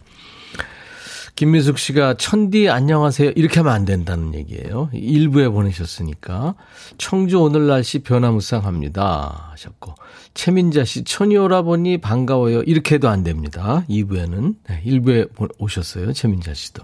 김미숙 1.35 1.77
씨가 1.77 2.13
천디 2.13 2.69
안녕하세요 2.69 3.31
이렇게 3.35 3.59
하면 3.59 3.73
안 3.73 3.83
된다는 3.83 4.33
얘기예요. 4.33 4.89
일부에 4.93 5.49
보내셨으니까 5.49 6.55
청주 6.97 7.41
오늘 7.41 7.67
날씨 7.67 7.99
변화무쌍합니다 7.99 9.49
하셨고 9.51 9.95
최민자 10.33 10.85
씨 10.85 11.03
천이 11.03 11.35
오라보니 11.35 11.97
반가워요 11.97 12.61
이렇게 12.63 12.95
해도 12.95 13.09
안 13.09 13.23
됩니다. 13.23 13.83
2부에는 13.89 14.55
네, 14.69 14.81
1부에 14.85 15.29
오셨어요 15.57 16.13
최민자 16.13 16.53
씨도. 16.53 16.83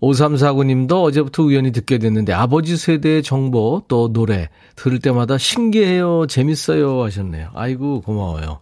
5349님도 0.00 1.02
어제부터 1.02 1.42
우연히 1.42 1.72
듣게 1.72 1.98
됐는데 1.98 2.32
아버지 2.32 2.76
세대의 2.76 3.22
정보 3.22 3.82
또 3.88 4.12
노래 4.12 4.48
들을 4.76 4.98
때마다 4.98 5.36
신기해요 5.36 6.26
재밌어요 6.26 7.02
하셨네요. 7.04 7.50
아이고 7.54 8.00
고마워요. 8.00 8.60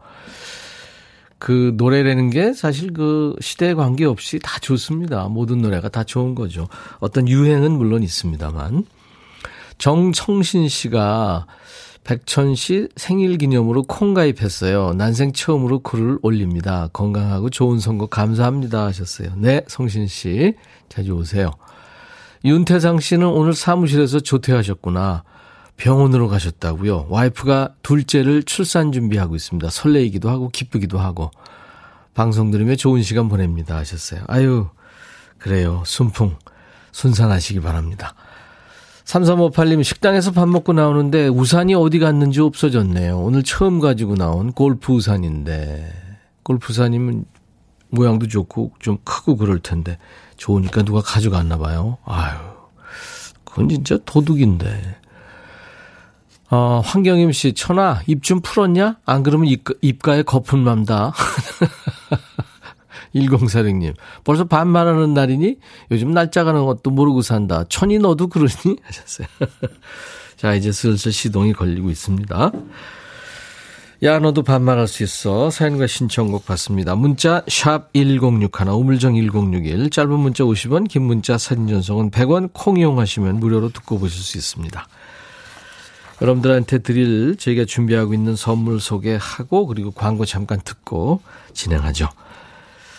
그 1.45 1.75
노래라는 1.77 2.31
게 2.31 2.55
사실 2.55 2.95
그 2.95 3.37
시대에 3.39 3.75
관계없이 3.75 4.39
다 4.43 4.59
좋습니다. 4.61 5.29
모든 5.29 5.59
노래가 5.59 5.91
다 5.91 6.03
좋은 6.03 6.35
거죠. 6.35 6.69
어떤 7.01 7.29
유행은 7.29 7.71
물론 7.71 8.03
있습니다만. 8.03 8.87
정청신 9.77 10.71
씨가 10.71 11.45
백천 12.03 12.55
씨 12.55 12.89
생일 12.97 13.37
기념으로 13.37 13.83
콩 13.83 14.15
가입했어요. 14.15 14.95
난생 14.95 15.33
처음으로 15.35 15.81
글을 15.81 16.19
올립니다. 16.23 16.89
건강하고 16.95 17.51
좋은 17.51 17.79
선거 17.79 18.07
감사합니다 18.07 18.87
하셨어요. 18.87 19.35
네, 19.37 19.67
성신 19.67 20.07
씨 20.07 20.55
자주 20.89 21.13
오세요. 21.13 21.51
윤태상 22.47 23.01
씨는 23.01 23.27
오늘 23.27 23.53
사무실에서 23.53 24.21
조퇴하셨구나. 24.21 25.25
병원으로 25.77 26.29
가셨다고요. 26.29 27.07
와이프가 27.09 27.75
둘째를 27.83 28.45
출산 28.45 28.93
준비하고 28.93 29.35
있습니다. 29.35 29.71
설레이기도 29.71 30.31
하고 30.31 30.49
기쁘기도 30.49 30.99
하고 30.99 31.31
방송 32.15 32.51
들으며 32.51 32.77
좋은 32.77 33.03
시간 33.03 33.29
보냅니다 33.29 33.77
하셨어요. 33.77 34.23
아유 34.29 34.69
그래요. 35.39 35.83
순풍 35.85 36.37
순산하시기 36.93 37.61
바랍니다. 37.61 38.15
3358님 39.05 39.83
식당에서 39.83 40.31
밥 40.31 40.49
먹고 40.49 40.73
나오는데 40.73 41.29
우산이 41.29 41.75
어디 41.75 41.99
갔는지 41.99 42.41
없어졌네요. 42.41 43.19
오늘 43.19 43.43
처음 43.43 43.81
가지고 43.81 44.15
나온 44.15 44.53
골프 44.53 44.93
우산인데 44.93 45.93
골프 46.43 46.73
우산이면 46.73 47.25
모양도 47.91 48.29
좋고 48.29 48.73
좀 48.79 48.99
크고 49.05 49.37
그럴 49.37 49.59
텐데 49.59 49.99
좋으니까 50.37 50.83
누가 50.83 51.01
가져갔나 51.01 51.59
봐요. 51.59 51.99
아유 52.05 52.39
그건 53.45 53.69
진짜 53.69 53.99
도둑인데. 54.05 55.04
어, 56.55 56.81
황경임 56.85 57.33
씨, 57.33 57.53
천아, 57.53 58.03
입 58.07 58.23
좀 58.23 58.41
풀었냐? 58.41 58.99
안 59.05 59.25
그러면 59.25 59.49
입, 59.49 59.65
입가에 59.81 60.23
거품 60.23 60.63
납다. 60.63 61.13
1046님, 63.13 63.95
벌써 64.23 64.45
반말하는 64.45 65.15
날이니? 65.15 65.57
요즘 65.91 66.13
날짜 66.15 66.45
가는 66.45 66.65
것도 66.65 66.91
모르고 66.91 67.23
산다. 67.23 67.65
천이 67.69 67.99
너도 67.99 68.29
그러니? 68.29 68.53
하셨어요. 68.85 69.27
자, 70.37 70.55
이제 70.55 70.71
슬슬 70.71 71.11
시동이 71.11 71.55
걸리고 71.55 71.91
있습니다. 71.91 72.53
야, 74.05 74.19
너도 74.21 74.43
반말할 74.45 74.87
수 74.87 75.03
있어. 75.03 75.51
사연과 75.51 75.89
신청곡 75.89 76.47
받습니다. 76.47 76.95
문자, 76.95 77.43
샵 77.49 77.93
1061, 77.95 78.69
우물정 78.69 79.15
1061, 79.17 79.91
짧은 79.91 80.19
문자 80.21 80.45
50원, 80.45 80.89
긴 80.89 81.03
문자 81.03 81.37
사진 81.37 81.67
전송은 81.67 82.13
100원, 82.13 82.51
콩 82.53 82.77
이용하시면 82.79 83.41
무료로 83.41 83.71
듣고 83.71 83.99
보실 83.99 84.23
수 84.23 84.39
있습니다. 84.39 84.87
여러분들한테 86.25 86.79
드릴 86.79 87.37
저희가 87.37 87.67
준비하고 87.67 88.15
있는 88.15 88.35
선물 88.35 88.81
소개하고 88.81 89.67
그리고 89.67 89.91
광고 89.91 90.25
잠깐 90.25 90.59
듣고 90.65 91.21
진행하죠. 91.53 92.09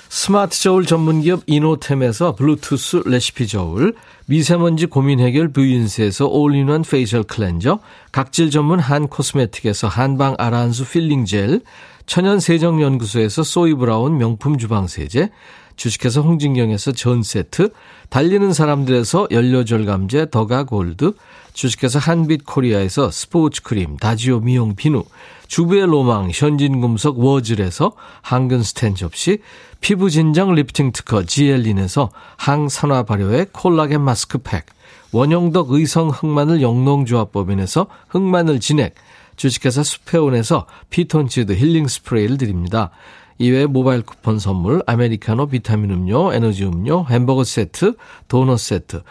스마트 0.10 0.62
저울 0.62 0.86
전문기업 0.86 1.42
이노템에서 1.48 2.36
블루투스 2.36 3.04
레시피 3.06 3.48
저울, 3.48 3.96
미세먼지 4.28 4.86
고민 4.86 5.20
해결 5.20 5.52
뷰인스에서 5.52 6.28
all-in-one 6.28 6.84
facial 6.84 7.24
cleanser, 7.24 7.80
각질 8.12 8.52
전문 8.52 8.80
한 8.80 9.08
코스메틱에서 9.08 9.88
한방 9.88 10.36
아란수 10.38 10.86
필링 10.88 11.26
젤, 11.26 11.62
천연 12.06 12.40
세정 12.40 12.82
연구소에서 12.82 13.44
소이브라운 13.44 14.18
명품 14.18 14.60
주방 14.60 14.88
세제, 14.88 15.32
주식회사 15.76 16.22
홍진경에서 16.22 16.94
전 16.94 17.24
세트, 17.24 17.72
달리는 18.10 18.54
사람들에서 18.54 19.28
연료절감제 19.32 20.30
더가 20.30 20.64
골드, 20.64 21.14
주식회사 21.54 22.00
한빛코리아에서 22.00 23.12
스포츠 23.12 23.62
크림, 23.62 23.98
다지오 23.98 24.42
미용 24.42 24.76
비누, 24.76 25.04
주부의 25.48 25.86
로망, 25.86 26.30
현진금속 26.34 27.20
워즐에서 27.20 27.94
항균 28.22 28.64
스텐 28.64 28.96
접시, 28.96 29.40
피부 29.80 30.10
진정 30.10 30.54
리프팅 30.54 30.92
특허 30.92 31.24
지엘린에서 31.24 32.12
항산화 32.38 33.04
발효의 33.04 33.48
콜라겐 33.52 34.02
마스크팩, 34.02 34.66
원형덕 35.12 35.72
의성 35.72 36.10
흑마늘 36.10 36.62
영농조합법인에서 36.62 37.88
흑마늘 38.10 38.60
진액, 38.60 38.96
주식회사 39.36 39.84
수페온에서 39.84 40.66
피톤치드 40.90 41.54
힐링 41.54 41.88
스프레이를 41.88 42.38
드립니다. 42.38 42.92
이외에 43.38 43.66
모바일 43.66 44.02
쿠폰 44.02 44.40
선물, 44.40 44.82
아메리카노 44.86 45.48
비타민 45.48 45.92
음료, 45.92 46.34
에너지 46.34 46.64
음료, 46.66 47.06
햄버거 47.06 47.44
세트, 47.44 47.96
도넛 48.28 48.60
세트, 48.60 49.02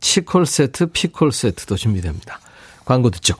치콜 0.00 0.46
세트, 0.46 0.86
피콜 0.86 1.32
세트도 1.32 1.76
준비됩니다. 1.76 2.40
광고 2.84 3.10
듣죠. 3.10 3.34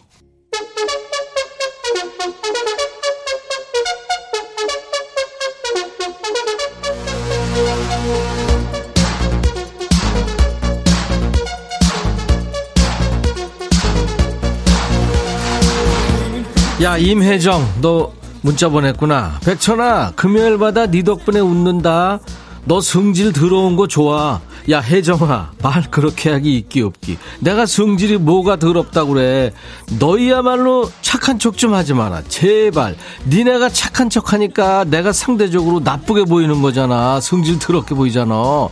야 16.82 16.98
임혜정 16.98 17.80
너 17.80 18.12
문자 18.44 18.68
보냈구나. 18.68 19.38
백천아 19.42 20.12
금요일마다 20.16 20.86
네 20.86 21.02
덕분에 21.02 21.40
웃는다. 21.40 22.18
너 22.66 22.78
성질 22.82 23.32
더러운 23.32 23.74
거 23.74 23.86
좋아. 23.86 24.38
야 24.70 24.80
혜정아 24.80 25.52
말 25.62 25.90
그렇게 25.90 26.30
하기 26.30 26.54
있기 26.58 26.82
없기. 26.82 27.16
내가 27.40 27.64
성질이 27.64 28.18
뭐가 28.18 28.56
더럽다 28.56 29.06
그래. 29.06 29.50
너희야말로 29.98 30.90
착한 31.00 31.38
척 31.38 31.56
좀 31.56 31.72
하지 31.72 31.94
마라. 31.94 32.22
제발. 32.28 32.96
니네가 33.28 33.70
착한 33.70 34.10
척 34.10 34.34
하니까 34.34 34.84
내가 34.84 35.12
상대적으로 35.14 35.80
나쁘게 35.80 36.24
보이는 36.24 36.60
거잖아. 36.60 37.20
성질 37.20 37.58
더럽게 37.58 37.94
보이잖아. 37.94 38.68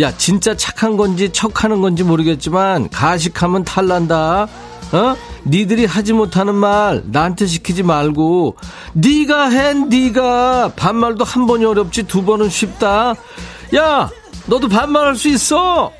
야 0.00 0.16
진짜 0.16 0.56
착한 0.56 0.96
건지 0.96 1.28
척하는 1.34 1.82
건지 1.82 2.02
모르겠지만 2.02 2.88
가식하면 2.88 3.64
탈난다 3.64 4.48
어? 4.92 5.16
니들이 5.44 5.86
하지 5.86 6.12
못하는 6.12 6.54
말 6.54 7.02
나한테 7.06 7.46
시키지 7.46 7.82
말고 7.82 8.56
니가 8.94 9.48
해 9.48 9.74
니가 9.74 10.72
반말도 10.76 11.24
한 11.24 11.46
번이 11.46 11.64
어렵지 11.64 12.04
두 12.04 12.22
번은 12.24 12.50
쉽다 12.50 13.14
야 13.74 14.10
너도 14.46 14.68
반말할 14.68 15.14
수 15.16 15.28
있어. 15.28 15.92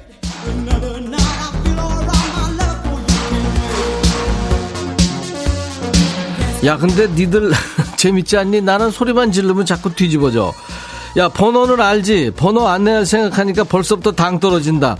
야, 6.64 6.76
근데 6.76 7.08
니들 7.08 7.50
재밌지 7.96 8.36
않니? 8.36 8.60
나는 8.60 8.90
소리만 8.90 9.32
지르면 9.32 9.66
자꾸 9.66 9.92
뒤집어져. 9.94 10.52
야, 11.16 11.28
번호는 11.28 11.80
알지? 11.80 12.32
번호 12.36 12.68
안내할 12.68 13.04
생각하니까 13.04 13.64
벌써부터 13.64 14.12
당 14.12 14.38
떨어진다. 14.38 14.96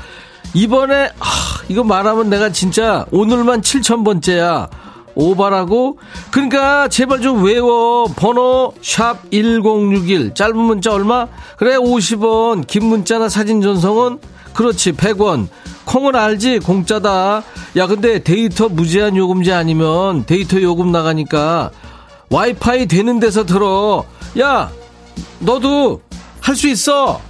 이번에, 0.55 1.11
하, 1.19 1.63
이거 1.69 1.83
말하면 1.85 2.29
내가 2.31 2.51
진짜 2.51 3.07
오늘만 3.11 3.61
7천번째야. 3.63 4.69
오바라고? 5.15 5.99
그러니까 6.31 6.89
제발 6.89 7.21
좀 7.21 7.45
외워. 7.45 8.07
번호 8.17 8.73
샵 8.83 9.31
1061. 9.31 10.35
짧은 10.35 10.57
문자 10.57 10.93
얼마? 10.93 11.27
그래 11.59 11.77
50원. 11.77 12.67
긴 12.67 12.87
문자나 12.87 13.29
사진 13.29 13.61
전송은 13.61 14.19
그렇지 14.55 14.93
100원. 14.93 15.49
콩은 15.85 16.17
알지? 16.17 16.61
공짜다. 16.61 17.43
야 17.77 17.87
근데 17.87 18.23
데이터 18.23 18.69
무제한 18.71 19.17
요금제 19.17 19.53
아니면 19.53 20.25
데이터 20.25 20.61
요금 20.63 20.93
나가니까 20.93 21.71
와이파이 22.31 22.87
되는 22.87 23.21
데서 23.21 23.45
들어. 23.45 24.05
야 24.41 24.71
너도 25.41 26.01
할 26.41 26.57
수 26.57 26.69
있어. 26.69 27.21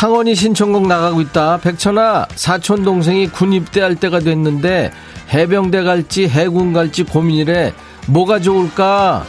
상원이 0.00 0.34
신청곡 0.34 0.86
나가고 0.86 1.20
있다. 1.20 1.58
백천아, 1.58 2.26
사촌 2.34 2.84
동생이 2.84 3.28
군 3.28 3.52
입대할 3.52 3.96
때가 3.96 4.20
됐는데 4.20 4.92
해병대 5.30 5.82
갈지 5.82 6.26
해군 6.26 6.72
갈지 6.72 7.02
고민이래. 7.02 7.74
뭐가 8.06 8.40
좋을까? 8.40 9.26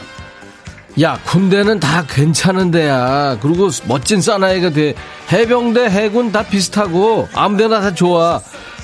야, 1.01 1.19
군대는 1.25 1.81
다 1.81 2.05
괜찮은 2.07 2.71
데야. 2.71 3.37
그리고 3.41 3.67
멋진 3.85 4.21
사나이가 4.21 4.69
돼. 4.69 4.95
해병대, 5.29 5.89
해군 5.89 6.31
다 6.31 6.43
비슷하고 6.43 7.27
아무데나 7.33 7.81
다 7.81 7.93
좋아. 7.93 8.39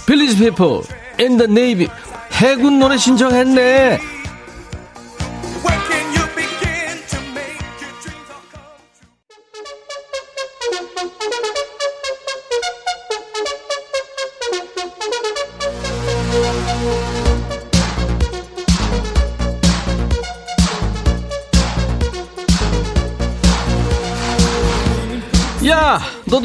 빌리지 0.06 0.52
in 1.22 1.38
the 1.38 1.50
navy. 1.50 1.88
해군 2.34 2.80
노래 2.80 2.98
신청했네. 2.98 4.17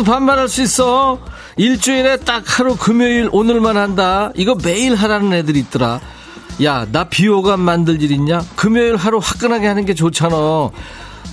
너도 0.03 0.05
반말할 0.05 0.49
수 0.49 0.63
있어. 0.63 1.19
일주일에 1.57 2.19
딱 2.19 2.43
하루 2.47 2.77
금요일 2.77 3.29
오늘만 3.33 3.77
한다. 3.77 4.31
이거 4.35 4.57
매일 4.63 4.95
하라는 4.95 5.33
애들 5.33 5.57
있더라. 5.57 6.01
야, 6.63 6.87
나 6.91 7.05
비호감 7.05 7.61
만들 7.61 8.03
일 8.03 8.11
있냐? 8.13 8.43
금요일 8.55 8.97
하루 8.97 9.19
화끈하게 9.23 9.67
하는 9.67 9.85
게 9.85 9.95
좋잖아. 9.95 10.71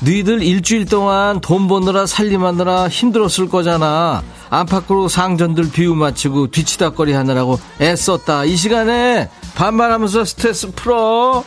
너희들 0.02 0.42
일주일 0.42 0.86
동안 0.86 1.42
돈 1.42 1.68
버느라 1.68 2.06
살림하느라 2.06 2.88
힘들었을 2.88 3.50
거잖아. 3.50 4.24
안팎으로 4.50 5.10
상전들 5.10 5.72
비유 5.72 5.94
맞추고 5.96 6.52
뒤치다거리 6.52 7.14
하느라고 7.14 7.60
애썼다. 7.82 8.46
이 8.46 8.56
시간에 8.56 9.30
반말하면서 9.56 10.26
스트레스 10.26 10.72
풀어. 10.72 11.44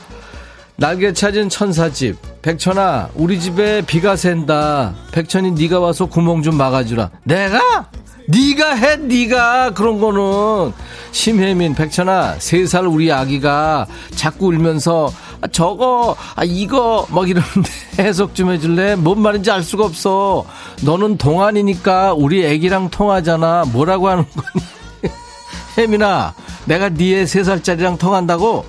날개 0.77 1.13
찾은 1.13 1.49
천사집. 1.49 2.17
백천아, 2.43 3.11
우리 3.15 3.39
집에 3.39 3.83
비가 3.83 4.17
샌다. 4.17 4.95
백천이 5.13 5.53
네가 5.53 5.79
와서 5.79 6.07
구멍 6.07 6.43
좀 6.43 6.57
막아주라. 6.57 7.11
내가? 7.25 7.89
네가 8.29 8.75
해, 8.75 8.97
네가 8.97 9.71
그런 9.75 10.01
거는 10.01 10.73
심혜민, 11.11 11.75
백천아, 11.75 12.37
세 12.39 12.67
살 12.67 12.87
우리 12.87 13.13
아기가 13.13 13.87
자꾸 14.15 14.47
울면서 14.47 15.13
아, 15.41 15.49
저거, 15.49 16.17
아 16.37 16.43
이거 16.45 17.07
막 17.11 17.29
이러는데 17.29 17.69
해석 17.99 18.35
좀 18.35 18.51
해줄래? 18.53 18.95
뭔 18.97 19.21
말인지 19.21 19.51
알 19.51 19.63
수가 19.63 19.85
없어. 19.85 20.45
너는 20.83 21.19
동안이니까 21.19 22.15
우리 22.15 22.45
애기랑 22.45 22.91
통하잖아. 22.91 23.65
뭐라고 23.73 24.09
하는 24.09 24.25
거니? 24.35 24.65
혜민아, 25.79 26.35
내가 26.65 26.89
네애 26.89 27.27
세 27.27 27.43
살짜리랑 27.45 27.99
통한다고? 27.99 28.65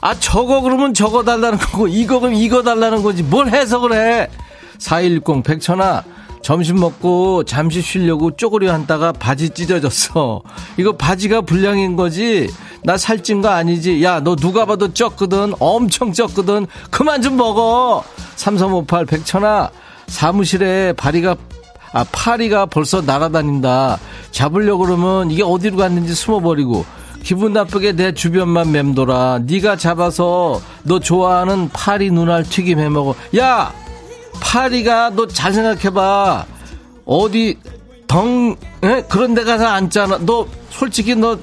아, 0.00 0.14
저거 0.18 0.60
그러면 0.62 0.94
저거 0.94 1.22
달라는 1.24 1.58
거고, 1.58 1.88
이거 1.88 2.20
그럼 2.20 2.34
이거 2.34 2.62
달라는 2.62 3.02
거지. 3.02 3.22
뭘 3.22 3.48
해석을 3.48 3.92
해? 3.92 4.28
4160, 4.78 5.42
백천아, 5.42 6.04
점심 6.42 6.80
먹고 6.80 7.44
잠시 7.44 7.82
쉬려고 7.82 8.34
쪼그려 8.34 8.72
앉다가 8.72 9.12
바지 9.12 9.50
찢어졌어. 9.50 10.40
이거 10.78 10.96
바지가 10.96 11.42
불량인 11.42 11.96
거지? 11.96 12.48
나 12.82 12.96
살찐 12.96 13.42
거 13.42 13.50
아니지? 13.50 14.02
야, 14.02 14.20
너 14.20 14.36
누가 14.36 14.64
봐도 14.64 14.88
쪘거든? 14.88 15.54
엄청 15.58 16.12
쪘거든? 16.12 16.66
그만 16.90 17.20
좀 17.20 17.36
먹어! 17.36 18.02
3358, 18.36 19.04
백천아, 19.04 19.70
사무실에 20.06 20.94
바리가, 20.94 21.36
아, 21.92 22.04
파리가 22.10 22.66
벌써 22.66 23.02
날아다닌다. 23.02 23.98
잡으려고 24.30 24.86
그러면 24.86 25.30
이게 25.30 25.42
어디로 25.42 25.76
갔는지 25.76 26.14
숨어버리고. 26.14 26.86
기분 27.22 27.52
나쁘게 27.52 27.92
내 27.92 28.12
주변만 28.12 28.72
맴돌아. 28.72 29.40
네가 29.44 29.76
잡아서 29.76 30.60
너 30.82 30.98
좋아하는 30.98 31.68
파리 31.72 32.10
눈알 32.10 32.44
튀김 32.44 32.78
해먹어. 32.78 33.14
야, 33.38 33.72
파리가 34.40 35.10
너 35.10 35.26
잘 35.26 35.52
생각해봐. 35.52 36.46
어디 37.04 37.58
덩 38.06 38.56
에? 38.82 39.02
그런 39.02 39.34
데 39.34 39.44
가서 39.44 39.66
앉잖아. 39.66 40.20
너 40.26 40.46
솔직히 40.70 41.14
너 41.14 41.38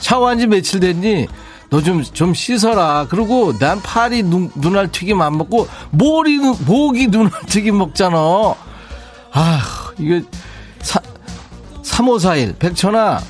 샤워한 0.00 0.38
지 0.38 0.46
며칠 0.46 0.80
됐니? 0.80 1.26
너 1.70 1.80
좀 1.80 2.02
좀 2.02 2.34
씻어라. 2.34 3.06
그리고 3.08 3.56
난 3.58 3.80
파리 3.80 4.22
눈, 4.22 4.50
눈알 4.56 4.90
튀김 4.92 5.20
안 5.20 5.38
먹고 5.38 5.68
모리 5.90 6.38
모기 6.66 7.06
눈알 7.06 7.30
튀김 7.46 7.78
먹잖아. 7.78 8.16
아, 9.34 9.60
이게 9.98 10.22
사3541 11.82 12.58
백천아 12.58 13.20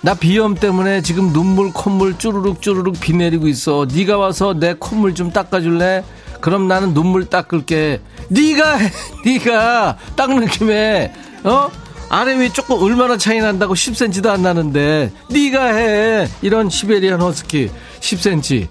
나 0.00 0.14
비염 0.14 0.54
때문에 0.54 1.02
지금 1.02 1.32
눈물 1.32 1.72
콧물 1.72 2.16
쭈르륵 2.18 2.62
쭈르륵 2.62 3.00
비 3.00 3.12
내리고 3.14 3.48
있어. 3.48 3.86
네가 3.92 4.16
와서 4.16 4.54
내 4.54 4.74
콧물 4.74 5.14
좀 5.14 5.32
닦아줄래? 5.32 6.04
그럼 6.40 6.68
나는 6.68 6.94
눈물 6.94 7.26
닦을게. 7.26 8.00
네가 8.28 8.76
해, 8.76 8.92
네가 9.26 9.98
닦는 10.16 10.46
김에 10.46 11.12
어 11.42 11.68
아래 12.10 12.38
위 12.38 12.50
조금 12.52 12.80
얼마나 12.82 13.16
차이 13.16 13.38
난다고 13.40 13.74
10cm도 13.74 14.28
안 14.28 14.42
나는데 14.42 15.12
네가 15.30 15.74
해 15.74 16.28
이런 16.42 16.70
시베리안 16.70 17.20
허스키 17.20 17.70
10cm 18.00 18.68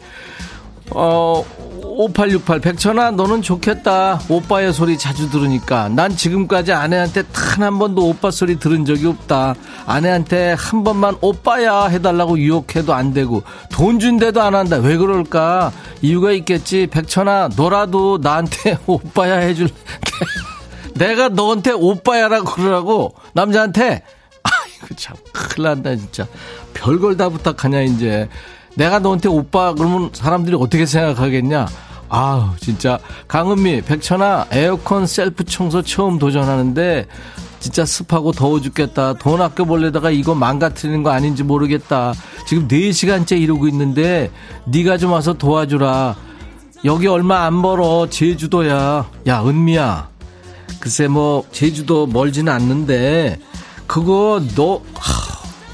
어 0.92 1.46
5868 1.98 2.60
백천아 2.62 3.12
너는 3.12 3.42
좋겠다. 3.42 4.20
오빠의 4.30 4.72
소리 4.72 5.00
자주 5.00 5.30
들으니까. 5.32 5.90
난 5.90 6.16
지금까지 6.16 6.72
아내한테 6.72 7.24
단 7.24 7.58
한 7.58 7.80
번도 7.80 8.08
오빠 8.08 8.30
소리 8.30 8.60
들은 8.60 8.86
적이 8.86 9.08
없다. 9.08 9.56
아내한테 9.88 10.54
한 10.58 10.84
번만 10.84 11.16
오빠야 11.22 11.86
해달라고 11.86 12.38
유혹해도 12.38 12.94
안 12.94 13.14
되고 13.14 13.42
돈 13.72 14.00
준대도 14.00 14.40
안 14.42 14.54
한다. 14.54 14.78
왜 14.78 14.96
그럴까? 14.96 15.72
이유가 16.04 16.32
있겠지. 16.34 16.86
백천아 16.86 17.50
너라도 17.58 18.20
나한테 18.22 18.78
오빠야 18.86 19.38
해줄 19.38 19.70
내가 20.94 21.30
너한테 21.30 21.72
오빠야라고 21.72 22.46
그러라고 22.46 23.16
남자한테? 23.34 24.04
아이고 24.44 24.96
참 24.96 25.16
큰일 25.34 25.64
난다 25.68 25.96
진짜. 25.96 26.28
별걸 26.76 27.18
다 27.18 27.30
부탁하냐 27.30 27.82
이제. 27.82 28.30
내가 28.76 29.00
너한테 29.00 29.30
오빠 29.30 29.74
그러면 29.74 30.12
사람들이 30.14 30.56
어떻게 30.60 30.86
생각하겠냐 30.86 31.66
아우 32.10 32.50
진짜. 32.60 33.00
강은미 33.28 33.82
백천아 33.82 34.48
에어컨 34.52 35.06
셀프 35.06 35.44
청소 35.44 35.82
처음 35.82 36.20
도전하는데 36.20 37.08
진짜 37.60 37.86
습하고 37.86 38.32
더워 38.32 38.62
죽겠다. 38.62 39.14
돈 39.14 39.42
아껴 39.42 39.66
볼래다가 39.66 40.10
이거 40.12 40.36
망가뜨리는 40.36 41.04
거 41.04 41.10
아닌지 41.12 41.44
모르겠다. 41.44 42.14
지금 42.48 42.68
4시간째 42.68 43.40
이러고 43.42 43.68
있는데 43.68 44.32
네가 44.66 44.98
좀 44.98 45.12
와서 45.12 45.34
도와주라. 45.34 46.16
여기 46.86 47.08
얼마 47.08 47.46
안 47.46 47.60
멀어. 47.60 48.08
제주도야. 48.10 49.10
야 49.28 49.44
은미야. 49.44 50.10
글쎄 50.80 51.08
뭐 51.08 51.44
제주도 51.52 52.06
멀지는 52.08 52.52
않는데 52.54 53.40
그거 53.88 54.42
너 54.56 54.82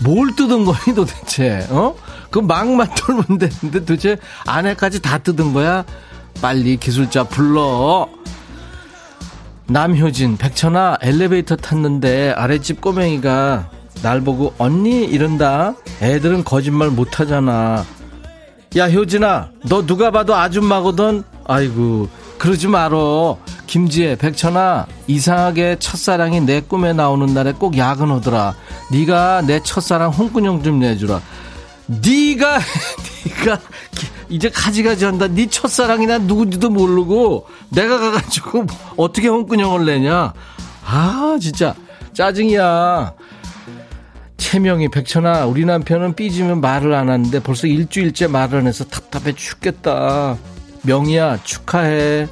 뭘 0.03 0.35
뜯은 0.35 0.65
거니 0.65 0.95
도대체? 0.95 1.65
어? 1.69 1.95
그 2.29 2.39
막만 2.39 2.89
털면 2.95 3.25
되는데 3.39 3.79
도대체 3.79 4.17
안에까지 4.45 5.01
다 5.01 5.17
뜯은 5.17 5.53
거야? 5.53 5.85
빨리 6.41 6.77
기술자 6.77 7.23
불러. 7.23 8.07
남효진, 9.67 10.37
백천아, 10.37 10.97
엘리베이터 11.01 11.55
탔는데 11.55 12.31
아랫집 12.31 12.81
꼬맹이가 12.81 13.69
날 14.01 14.21
보고 14.21 14.53
언니 14.57 15.05
이런다. 15.05 15.75
애들은 16.01 16.43
거짓말 16.43 16.89
못 16.89 17.19
하잖아. 17.19 17.85
야, 18.75 18.89
효진아, 18.89 19.49
너 19.69 19.85
누가 19.85 20.11
봐도 20.11 20.35
아줌마거든? 20.35 21.23
아이고, 21.45 22.09
그러지 22.37 22.67
말어. 22.67 23.37
김지혜, 23.67 24.17
백천아, 24.17 24.87
이상하게 25.07 25.77
첫사랑이 25.79 26.41
내 26.41 26.59
꿈에 26.59 26.91
나오는 26.91 27.33
날에 27.33 27.53
꼭 27.53 27.77
야근하더라. 27.77 28.55
네가 28.91 29.43
내 29.47 29.61
첫사랑 29.63 30.11
홍군형 30.11 30.61
좀 30.63 30.79
내주라. 30.79 31.21
네가 31.87 32.59
네가 33.25 33.59
이제 34.33 34.49
가지가지 34.49 35.05
한다. 35.05 35.27
네 35.27 35.45
첫사랑이나 35.47 36.17
누군지도 36.17 36.71
모르고 36.71 37.47
내가 37.69 37.99
가가지고 37.99 38.65
어떻게 38.97 39.27
홍군형을 39.27 39.85
내냐. 39.85 40.33
아 40.83 41.37
진짜 41.39 41.75
짜증이야. 42.13 43.13
채명이 44.37 44.89
백천아 44.89 45.45
우리 45.45 45.65
남편은 45.65 46.15
삐지면 46.15 46.61
말을 46.61 46.95
안 46.95 47.09
하는데 47.11 47.39
벌써 47.43 47.67
일주일째 47.67 48.25
말을 48.25 48.61
안 48.61 48.67
해서 48.67 48.83
답답해 48.85 49.33
죽겠다. 49.33 50.35
명희야 50.81 51.43
축하해. 51.43 52.27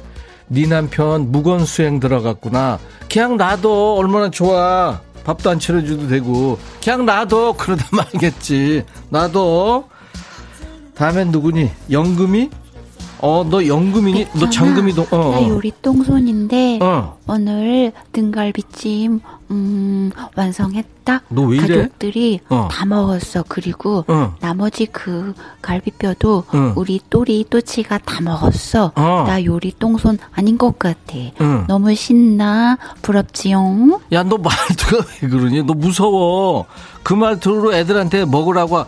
네 0.48 0.66
남편 0.66 1.30
무건 1.30 1.64
수행 1.64 2.00
들어갔구나. 2.00 2.80
그냥 3.08 3.36
놔둬 3.36 3.94
얼마나 3.94 4.28
좋아. 4.28 5.00
밥도 5.22 5.50
안 5.50 5.60
차려줘도 5.60 6.08
되고 6.08 6.58
그냥 6.82 7.06
놔둬 7.06 7.54
그러다 7.56 7.86
말겠지 7.96 8.82
놔둬 9.10 9.84
다음엔 11.02 11.32
누구니? 11.32 11.68
영금이? 11.90 12.48
어, 13.18 13.44
너 13.50 13.66
연금이니? 13.66 14.28
너 14.38 14.48
장금이 14.48 14.92
동, 14.94 15.04
어. 15.10 15.16
나 15.32 15.38
어. 15.40 15.48
요리 15.48 15.72
똥손인데, 15.82 16.78
어. 16.80 17.18
오늘 17.26 17.90
등갈비찜, 18.12 19.18
음, 19.50 20.10
완성했다. 20.36 21.22
너 21.28 21.42
왜 21.42 21.56
이래? 21.56 21.76
가족들이 21.78 22.38
어. 22.48 22.68
다 22.70 22.84
먹었어. 22.86 23.44
그리고 23.48 24.04
어. 24.06 24.36
나머지 24.38 24.86
그 24.86 25.34
갈비뼈도 25.60 26.44
어. 26.46 26.72
우리 26.76 27.00
또리 27.10 27.44
또치가 27.50 27.98
다 27.98 28.20
먹었어. 28.20 28.92
어. 28.94 29.24
나 29.26 29.44
요리 29.44 29.72
똥손 29.76 30.18
아닌 30.32 30.56
것 30.56 30.78
같아. 30.78 31.18
너무 31.66 31.96
신나. 31.96 32.78
부럽지용? 33.02 33.98
야, 34.12 34.22
너 34.22 34.38
말투가 34.38 35.04
왜 35.20 35.28
그러니? 35.28 35.64
너 35.64 35.74
무서워. 35.74 36.66
그 37.02 37.12
말투로 37.12 37.74
애들한테 37.74 38.24
먹으라고 38.24 38.84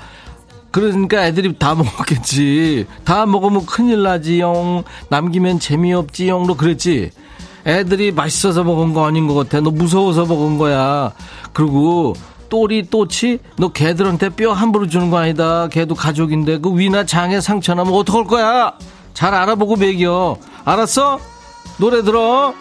그러니까 0.74 1.24
애들이 1.24 1.56
다 1.56 1.76
먹었겠지. 1.76 2.86
다 3.04 3.26
먹으면 3.26 3.64
큰일 3.64 4.02
나지용. 4.02 4.82
남기면 5.08 5.60
재미없지용. 5.60 6.48
너 6.48 6.56
그랬지? 6.56 7.12
애들이 7.64 8.10
맛있어서 8.10 8.64
먹은 8.64 8.92
거 8.92 9.06
아닌 9.06 9.28
것 9.28 9.34
같아. 9.34 9.60
너 9.60 9.70
무서워서 9.70 10.26
먹은 10.26 10.58
거야. 10.58 11.12
그리고 11.52 12.14
또리 12.48 12.90
또치 12.90 13.38
너 13.56 13.68
개들한테 13.68 14.30
뼈 14.30 14.52
함부로 14.52 14.88
주는 14.88 15.10
거 15.10 15.18
아니다. 15.18 15.68
개도 15.68 15.94
가족인데 15.94 16.58
그 16.58 16.76
위나 16.76 17.06
장에 17.06 17.40
상처 17.40 17.74
나면 17.74 17.94
어떡할 17.94 18.24
거야? 18.24 18.72
잘 19.12 19.32
알아보고 19.32 19.76
먹여. 19.76 20.38
알았어? 20.64 21.20
노래 21.78 22.02
들어. 22.02 22.52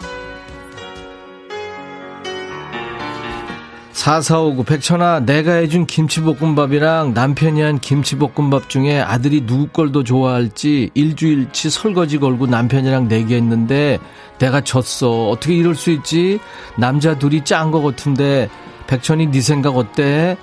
4459 3.94 4.64
백천아 4.64 5.20
내가 5.20 5.52
해준 5.52 5.86
김치볶음밥이랑 5.86 7.14
남편이 7.14 7.60
한 7.62 7.78
김치볶음밥 7.78 8.68
중에 8.68 9.00
아들이 9.00 9.46
누구 9.46 9.68
걸 9.68 9.92
더 9.92 10.02
좋아할지 10.02 10.90
일주일치 10.94 11.70
설거지 11.70 12.18
걸고 12.18 12.48
남편이랑 12.48 13.06
내기했는데 13.06 14.00
내가 14.40 14.60
졌어. 14.62 15.28
어떻게 15.28 15.54
이럴 15.54 15.76
수 15.76 15.92
있지? 15.92 16.40
남자 16.76 17.16
둘이 17.16 17.44
짠 17.44 17.70
거 17.70 17.80
같은데 17.82 18.48
백천이 18.88 19.30
네 19.30 19.40
생각 19.40 19.76
어때? 19.76 20.36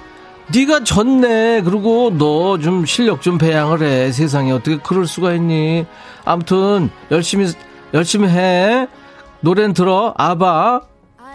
네가 0.54 0.86
졌네. 0.86 1.64
그리고 1.64 2.12
너 2.18 2.58
좀 2.58 2.86
실력 2.86 3.22
좀 3.22 3.38
배양을 3.38 3.82
해. 3.84 4.14
세상에 4.14 4.52
어떻게 4.54 4.78
그럴 4.78 5.06
수가 5.06 5.34
있니? 5.34 5.86
아무튼 6.24 6.90
열심히 7.12 7.48
열심히 7.94 8.30
해. 8.30 8.88
노래는 9.42 9.74
들어. 9.74 10.14
아바 10.18 10.82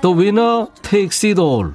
The 0.00 0.16
winner 0.16 0.66
takes 0.82 1.26
it 1.26 1.38
all 1.38 1.72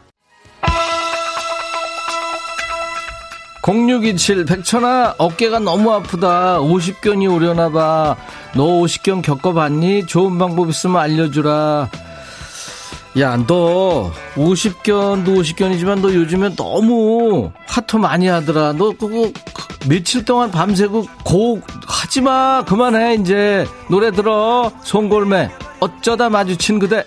0627 3.62 4.46
백천아 4.46 5.16
어깨가 5.18 5.60
너무 5.60 5.92
아프다. 5.94 6.60
50견이 6.60 7.32
오려나봐. 7.32 8.16
너 8.56 8.64
50견 8.66 9.22
겪어봤니? 9.22 10.08
좋은 10.08 10.38
방법 10.38 10.70
있으면 10.70 10.98
알려주라. 10.98 11.90
야 13.20 13.38
너 13.46 14.12
50견도 14.36 15.26
50견이지만 15.26 16.00
너 16.00 16.14
요즘에 16.14 16.56
너무 16.56 17.52
화투 17.68 18.00
많이 18.00 18.28
하더라. 18.28 18.74
너 18.74 18.92
그거 18.92 19.30
며칠 19.88 20.24
동안 20.26 20.50
밤새고 20.50 21.06
곡 21.24 21.62
하지마. 21.88 22.64
그만해 22.66 23.16
이제. 23.16 23.68
노래 23.90 24.12
들어. 24.12 24.72
송골매. 24.84 25.52
어쩌다 25.82 26.30
마주친 26.30 26.80
그대 26.80 27.04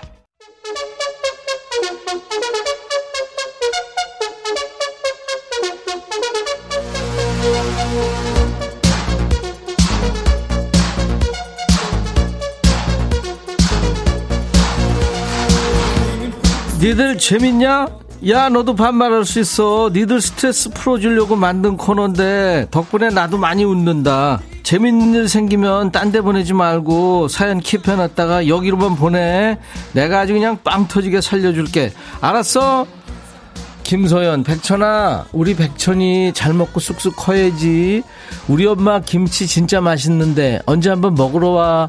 니들 16.84 17.16
재밌냐? 17.16 17.88
야 18.28 18.50
너도 18.50 18.74
반말할 18.74 19.24
수 19.24 19.40
있어. 19.40 19.88
니들 19.90 20.20
스트레스 20.20 20.68
풀어주려고 20.68 21.34
만든 21.34 21.78
코너인데 21.78 22.66
덕분에 22.70 23.08
나도 23.08 23.38
많이 23.38 23.64
웃는다. 23.64 24.42
재밌는 24.62 25.14
일 25.14 25.26
생기면 25.26 25.92
딴 25.92 26.12
데 26.12 26.20
보내지 26.20 26.52
말고 26.52 27.28
사연 27.28 27.60
킵해놨다가 27.60 28.48
여기로만 28.48 28.96
보내. 28.96 29.58
내가 29.94 30.20
아주 30.20 30.34
그냥 30.34 30.58
빵 30.62 30.86
터지게 30.86 31.22
살려줄게. 31.22 31.94
알았어? 32.20 32.86
김소연 33.82 34.44
백천아 34.44 35.24
우리 35.32 35.56
백천이 35.56 36.34
잘 36.34 36.52
먹고 36.52 36.80
쑥쑥 36.80 37.16
커야지. 37.16 38.02
우리 38.46 38.66
엄마 38.66 39.00
김치 39.00 39.46
진짜 39.46 39.80
맛있는데 39.80 40.60
언제 40.66 40.90
한번 40.90 41.14
먹으러 41.14 41.48
와 41.48 41.88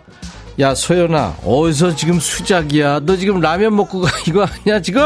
야 0.60 0.74
소연아 0.74 1.36
어디서 1.46 1.96
지금 1.96 2.20
수작이야? 2.20 3.02
너 3.02 3.18
지금 3.18 3.42
라면 3.42 3.76
먹고 3.76 4.02
가. 4.02 4.10
이거 4.28 4.46
아니야 4.46 4.82
지금? 4.82 5.02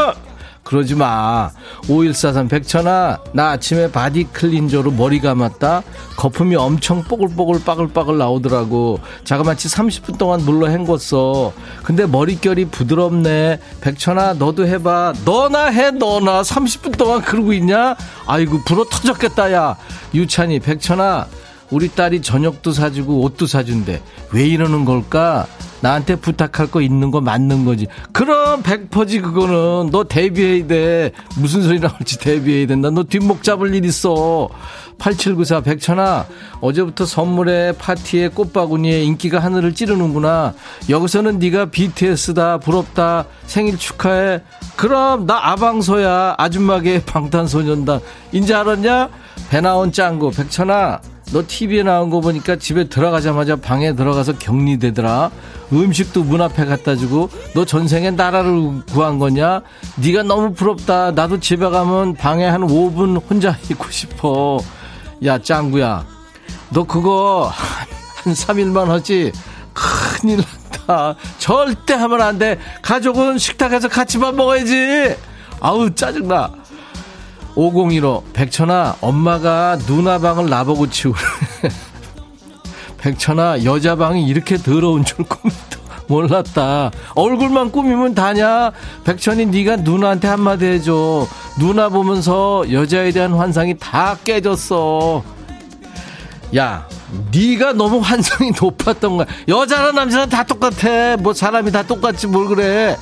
그러지 0.62 0.94
마. 0.94 1.50
5143 1.88 2.46
백천아 2.46 3.18
나 3.32 3.50
아침에 3.50 3.90
body 3.90 4.24
cleanser로 4.32 4.92
머리 4.92 5.18
감았다. 5.18 5.82
거품이 6.16 6.54
엄청 6.54 7.02
뽀글뽀글 7.02 7.64
빠글빠글 7.64 8.18
나오더라고. 8.18 9.00
자그마치 9.24 9.66
30분 9.66 10.18
동안 10.18 10.40
물로 10.44 10.68
헹궜어. 10.68 11.52
근데 11.82 12.06
머릿결이 12.06 12.66
부드럽네. 12.66 13.58
백천아 13.80 14.34
너도 14.34 14.68
해봐. 14.68 15.14
너나 15.24 15.64
해 15.66 15.90
너나. 15.90 16.42
30분 16.42 16.96
동안 16.96 17.22
그러고 17.22 17.52
있냐? 17.54 17.96
아이고 18.26 18.60
불어 18.64 18.84
터졌겠다 18.84 19.52
야. 19.52 19.76
유찬이 20.14 20.60
백천아 20.60 21.26
우리 21.70 21.88
딸이 21.88 22.22
저녁도 22.22 22.72
사주고 22.72 23.22
옷도 23.22 23.46
사준대. 23.46 24.02
왜 24.32 24.46
이러는 24.46 24.84
걸까? 24.84 25.46
나한테 25.82 26.16
부탁할 26.16 26.70
거 26.70 26.82
있는 26.82 27.10
거 27.10 27.20
맞는 27.20 27.64
거지. 27.64 27.86
그럼 28.12 28.62
백퍼지 28.62 29.20
그거는 29.20 29.90
너 29.90 30.04
데뷔해야 30.04 30.66
돼. 30.66 31.12
무슨 31.36 31.62
소리 31.62 31.80
나올지 31.80 32.18
데뷔해야 32.18 32.66
된다. 32.66 32.90
너 32.90 33.02
뒷목 33.04 33.42
잡을 33.42 33.74
일 33.74 33.84
있어. 33.84 34.48
8794 34.98 35.62
백천아 35.62 36.26
어제부터 36.60 37.06
선물에 37.06 37.72
파티에 37.78 38.28
꽃바구니에 38.28 39.02
인기가 39.04 39.38
하늘을 39.38 39.74
찌르는구나. 39.74 40.52
여기서는 40.90 41.38
네가 41.38 41.66
BTS다 41.66 42.58
부럽다 42.58 43.24
생일 43.46 43.78
축하해. 43.78 44.42
그럼 44.76 45.26
나 45.26 45.52
아방소야 45.52 46.34
아줌마계 46.36 47.04
방탄소년단. 47.04 48.00
인제 48.32 48.52
알았냐? 48.54 49.08
배 49.48 49.60
나온 49.62 49.90
짱구 49.90 50.30
백천아 50.30 51.00
너 51.32 51.44
TV에 51.46 51.84
나온 51.84 52.10
거 52.10 52.20
보니까 52.20 52.56
집에 52.56 52.84
들어가자마자 52.84 53.54
방에 53.56 53.94
들어가서 53.94 54.38
격리되더라. 54.38 55.30
음식도 55.72 56.24
문 56.24 56.40
앞에 56.42 56.64
갖다 56.64 56.96
주고 56.96 57.30
너 57.54 57.64
전생에 57.64 58.10
나라를 58.10 58.84
구한 58.90 59.20
거냐? 59.20 59.62
네가 59.96 60.24
너무 60.24 60.52
부럽다. 60.52 61.12
나도 61.12 61.38
집에 61.38 61.68
가면 61.68 62.14
방에 62.14 62.46
한 62.46 62.62
5분 62.62 63.22
혼자 63.30 63.56
있고 63.70 63.88
싶어. 63.90 64.58
야 65.24 65.38
짱구야. 65.38 66.04
너 66.70 66.82
그거 66.84 67.52
한 68.24 68.34
3일만 68.34 68.86
하지. 68.86 69.30
큰일 69.72 70.38
났다. 70.38 71.14
절대 71.38 71.94
하면 71.94 72.22
안 72.22 72.38
돼. 72.38 72.58
가족은 72.82 73.38
식탁에서 73.38 73.86
같이 73.88 74.18
밥 74.18 74.34
먹어야지. 74.34 75.14
아우 75.60 75.94
짜증나. 75.94 76.59
5015 77.54 78.24
백천아 78.32 78.96
엄마가 79.00 79.78
누나 79.86 80.18
방을 80.18 80.48
나보고 80.48 80.88
치우래 80.90 81.18
백천아 82.98 83.64
여자 83.64 83.96
방이 83.96 84.26
이렇게 84.26 84.56
더러운 84.56 85.04
줄 85.04 85.24
꿈도 85.24 85.80
몰랐다. 86.10 86.90
얼굴만 87.14 87.70
꾸미면 87.70 88.14
다냐? 88.14 88.72
백천이 89.04 89.46
네가 89.46 89.76
누나한테 89.76 90.26
한마디 90.28 90.66
해줘. 90.66 91.26
누나 91.58 91.88
보면서 91.88 92.64
여자에 92.70 93.12
대한 93.12 93.32
환상이 93.32 93.78
다 93.78 94.16
깨졌어. 94.24 95.22
야 96.56 96.86
네가 97.32 97.74
너무 97.74 98.00
환상이 98.00 98.50
높았던 98.60 99.18
거야. 99.18 99.26
여자나 99.48 99.92
남자나 99.92 100.26
다 100.26 100.42
똑같아. 100.42 101.16
뭐 101.18 101.32
사람이 101.32 101.70
다 101.70 101.84
똑같지 101.84 102.26
뭘 102.26 102.48
그래. 102.48 102.96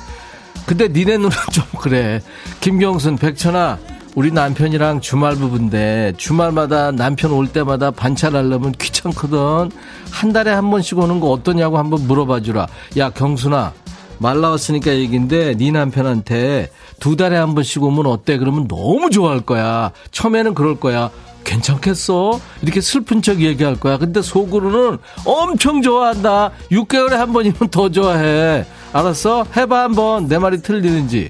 근데 0.65 0.87
니네 0.87 1.17
누나 1.17 1.35
좀 1.51 1.63
그래. 1.79 2.21
김경순 2.61 3.17
백천아 3.17 3.79
우리 4.15 4.31
남편이랑 4.31 5.01
주말 5.01 5.35
부부인데 5.35 6.13
주말마다 6.17 6.91
남편 6.91 7.31
올 7.31 7.47
때마다 7.47 7.91
반찬하려면 7.91 8.71
귀찮거든. 8.73 9.71
한 10.11 10.33
달에 10.33 10.51
한 10.51 10.69
번씩 10.71 10.97
오는 10.97 11.19
거 11.19 11.29
어떠냐고 11.31 11.77
한번 11.77 12.05
물어봐 12.07 12.41
주라. 12.41 12.67
야 12.97 13.09
경순아 13.11 13.73
말 14.17 14.41
나왔으니까 14.41 14.91
얘기인데 14.95 15.55
네 15.55 15.71
남편한테 15.71 16.69
두 16.99 17.15
달에 17.15 17.37
한 17.37 17.55
번씩 17.55 17.81
오면 17.83 18.07
어때? 18.07 18.37
그러면 18.37 18.67
너무 18.67 19.09
좋아할 19.09 19.41
거야. 19.41 19.91
처음에는 20.11 20.53
그럴 20.53 20.75
거야. 20.75 21.11
괜찮겠어? 21.45 22.39
이렇게 22.61 22.81
슬픈 22.81 23.21
척 23.21 23.39
얘기할 23.39 23.75
거야. 23.79 23.97
근데 23.97 24.21
속으로는 24.21 24.97
엄청 25.25 25.81
좋아한다. 25.81 26.51
6개월에 26.71 27.11
한 27.11 27.31
번이면 27.31 27.69
더 27.71 27.89
좋아해. 27.89 28.65
알았어? 28.91 29.45
해봐 29.55 29.83
한번 29.83 30.27
내 30.27 30.37
말이 30.37 30.61
틀리는지. 30.61 31.29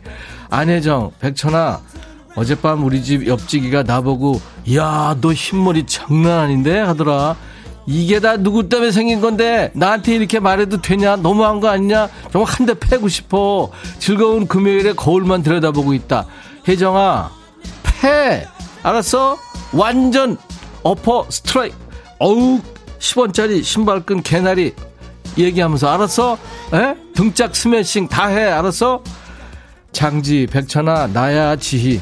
안혜정, 0.49 1.11
백천아, 1.19 1.79
어젯밤 2.35 2.83
우리 2.85 3.03
집 3.03 3.27
옆지기가 3.27 3.83
나보고 3.83 4.39
야 4.73 5.15
너 5.19 5.33
흰머리 5.33 5.85
장난 5.87 6.39
아닌데? 6.39 6.79
하더라 6.79 7.35
이게 7.85 8.19
다 8.19 8.37
누구 8.37 8.69
때문에 8.69 8.91
생긴 8.91 9.19
건데? 9.19 9.71
나한테 9.73 10.13
이렇게 10.15 10.39
말해도 10.39 10.79
되냐? 10.81 11.15
너무한 11.15 11.59
거 11.59 11.69
아니냐? 11.69 12.07
정말 12.31 12.53
한 12.53 12.67
대 12.67 12.75
패고 12.77 13.07
싶어. 13.07 13.71
즐거운 13.97 14.47
금요일에 14.47 14.93
거울만 14.93 15.41
들여다보고 15.41 15.93
있다. 15.95 16.25
혜정아 16.67 17.31
패. 17.81 18.45
알았어? 18.83 19.37
완전 19.73 20.37
어퍼 20.83 21.25
스트라이크. 21.29 21.75
어우 22.19 22.61
10원짜리 22.99 23.63
신발끈 23.63 24.21
개나리. 24.21 24.75
얘기하면서 25.37 25.89
알았어? 25.89 26.37
에? 26.73 26.95
등짝 27.15 27.55
스매싱 27.55 28.07
다 28.07 28.27
해. 28.27 28.43
알았어 28.43 29.01
장지 29.91 30.47
백천아 30.51 31.07
나야 31.07 31.55
지희 31.55 31.99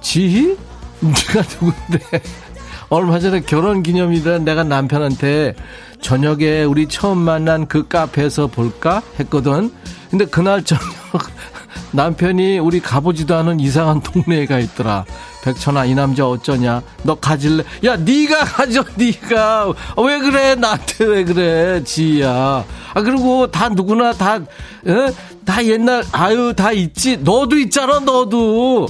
지희? 0.00 0.56
네가 1.00 1.42
누군데 1.42 2.22
얼마 2.90 3.18
전에 3.18 3.40
결혼 3.40 3.82
기념일에 3.82 4.38
내가 4.40 4.64
남편한테 4.64 5.54
저녁에 6.00 6.62
우리 6.64 6.88
처음 6.88 7.18
만난 7.18 7.66
그 7.66 7.86
카페에서 7.86 8.46
볼까 8.46 9.02
했거든. 9.20 9.72
근데 10.10 10.24
그날 10.24 10.64
저녁 10.64 10.82
남편이 11.92 12.58
우리 12.58 12.80
가보지도 12.80 13.34
않은 13.36 13.60
이상한 13.60 14.00
동네에 14.00 14.46
가 14.46 14.58
있더라. 14.58 15.04
백천아 15.42 15.84
이 15.84 15.94
남자 15.94 16.26
어쩌냐? 16.26 16.82
너 17.02 17.14
가질래? 17.14 17.64
야 17.84 17.96
네가 17.96 18.44
가져 18.44 18.84
네가 18.96 19.68
어, 19.96 20.02
왜 20.02 20.18
그래 20.18 20.54
나한테 20.54 21.04
왜 21.04 21.24
그래 21.24 21.82
지희야. 21.84 22.64
아 22.94 23.02
그리고 23.02 23.46
다 23.50 23.68
누구나 23.68 24.12
다 24.12 24.36
에? 24.36 25.12
다 25.44 25.64
옛날 25.64 26.04
아유 26.12 26.52
다 26.56 26.72
있지 26.72 27.18
너도 27.18 27.56
있잖아 27.58 28.00
너도. 28.00 28.88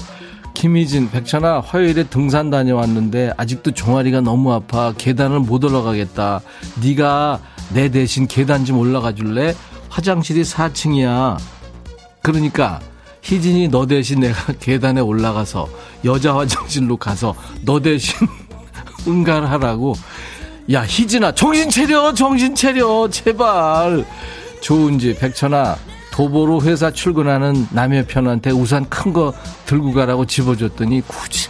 김희진, 0.59 1.09
백천아, 1.12 1.61
화요일에 1.61 2.02
등산 2.02 2.50
다녀왔는데 2.50 3.32
아직도 3.36 3.70
종아리가 3.70 4.20
너무 4.22 4.52
아파. 4.52 4.92
계단을 4.98 5.38
못 5.38 5.62
올라가겠다. 5.62 6.40
네가 6.82 7.40
내 7.72 7.88
대신 7.90 8.26
계단 8.26 8.64
좀 8.64 8.78
올라가 8.78 9.14
줄래? 9.14 9.54
화장실이 9.88 10.42
4층이야. 10.42 11.38
그러니까 12.22 12.80
희진이 13.22 13.68
너 13.68 13.86
대신 13.86 14.18
내가 14.18 14.52
계단에 14.59 15.00
올라가서 15.00 15.68
여자 16.04 16.34
화장실로 16.34 16.96
가서 16.96 17.36
너 17.64 17.78
대신 17.78 18.26
응가하라고. 19.06 19.94
야, 20.72 20.82
희진아, 20.82 21.36
정신 21.36 21.70
차려, 21.70 22.14
정신 22.14 22.56
차려, 22.56 23.09
제발. 23.11 24.04
좋은지, 24.61 25.14
백천아, 25.14 25.76
도보로 26.23 26.62
회사 26.62 26.91
출근하는 26.91 27.69
남의 27.71 28.07
편한테 28.09 28.51
우산 28.51 28.89
큰 28.89 29.12
거 29.12 29.33
들고 29.66 29.93
가라고 29.93 30.27
집어줬더니 30.27 31.01
굳이 31.07 31.49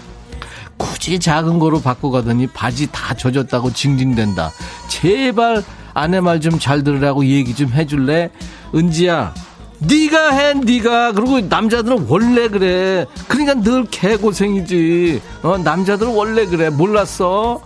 굳이 0.77 1.19
작은 1.19 1.59
거로 1.59 1.81
바꿔 1.81 2.11
가더니 2.11 2.47
바지 2.49 2.87
다 2.93 3.15
젖었다고 3.15 3.73
징징댄다. 3.73 4.53
제발 4.89 5.65
아내 5.95 6.21
말 6.21 6.39
좀 6.41 6.59
잘 6.61 6.85
들으라고 6.85 7.25
얘기 7.25 7.55
좀 7.55 7.71
해줄래? 7.73 8.31
은지야, 8.75 9.33
네가 9.79 10.31
해, 10.33 10.53
네가. 10.53 11.13
그리고 11.13 11.41
남자들은 11.41 12.05
원래 12.07 12.49
그래. 12.49 13.07
그러니까 13.27 13.55
늘 13.55 13.87
개고생이지. 13.91 15.23
어, 15.45 15.57
남자들은 15.57 16.13
원래 16.15 16.45
그래. 16.45 16.69
몰랐어? 16.69 17.63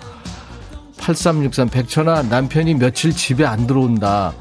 8363 0.98 1.68
백천아 1.68 2.22
남편이 2.22 2.74
며칠 2.74 3.12
집에 3.12 3.44
안 3.44 3.66
들어온다. 3.66 4.32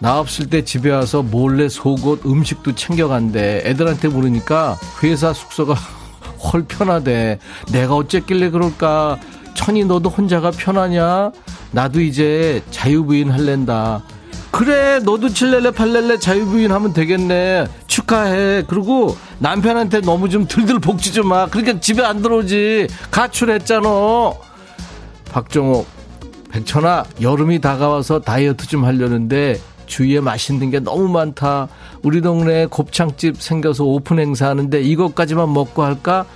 나 0.00 0.20
없을 0.20 0.48
때 0.48 0.64
집에 0.64 0.90
와서 0.90 1.22
몰래 1.22 1.68
속옷 1.68 2.24
음식도 2.24 2.74
챙겨간대. 2.74 3.62
애들한테 3.64 4.08
모르니까 4.08 4.78
회사 5.02 5.32
숙소가 5.32 5.74
헐 6.52 6.64
편하대. 6.64 7.38
내가 7.72 7.96
어쨌길래 7.96 8.50
그럴까? 8.50 9.18
천이 9.54 9.84
너도 9.84 10.08
혼자가 10.08 10.52
편하냐? 10.52 11.32
나도 11.72 12.00
이제 12.00 12.62
자유부인 12.70 13.30
할랜다. 13.30 14.02
그래, 14.52 15.00
너도 15.00 15.28
칠렐레 15.28 15.72
팔렐레 15.72 16.18
자유부인 16.20 16.70
하면 16.72 16.92
되겠네. 16.92 17.66
축하해. 17.86 18.64
그리고 18.68 19.16
남편한테 19.40 20.00
너무 20.00 20.28
좀 20.28 20.46
들들 20.46 20.78
복지 20.78 21.12
좀 21.12 21.28
마. 21.28 21.46
그러니까 21.46 21.80
집에 21.80 22.02
안 22.02 22.22
들어오지. 22.22 22.86
가출했잖아. 23.10 23.88
박정옥, 25.32 25.86
백천아, 26.50 27.04
여름이 27.20 27.60
다가와서 27.60 28.20
다이어트 28.20 28.66
좀 28.66 28.84
하려는데 28.84 29.60
주위에 29.88 30.20
맛있는 30.20 30.70
게 30.70 30.78
너무 30.78 31.08
많다. 31.08 31.66
우리 32.02 32.20
동네에 32.20 32.66
곱창집 32.66 33.42
생겨서 33.42 33.84
오픈 33.84 34.20
행사하는데 34.20 34.80
이것까지만 34.80 35.52
먹고 35.52 35.82
할까? 35.82 36.26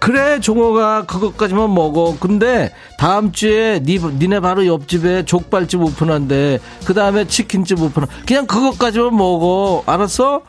그래 0.00 0.38
종호가 0.38 1.06
그것까지만 1.06 1.74
먹어 1.74 2.16
근데 2.20 2.72
다음 2.98 3.32
주에 3.32 3.80
니, 3.82 3.98
니네 3.98 4.38
바로 4.38 4.64
옆집에 4.64 5.24
족발집 5.24 5.80
오픈한대 5.82 6.60
그 6.84 6.94
다음에 6.94 7.26
치킨집 7.26 7.82
오픈 7.82 8.04
그냥 8.24 8.46
그것까지만 8.46 9.16
먹어 9.16 9.82
알았어? 9.86 10.42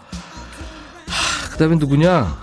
하, 1.08 1.50
그 1.52 1.58
다음에 1.58 1.78
누구냐 1.78 2.38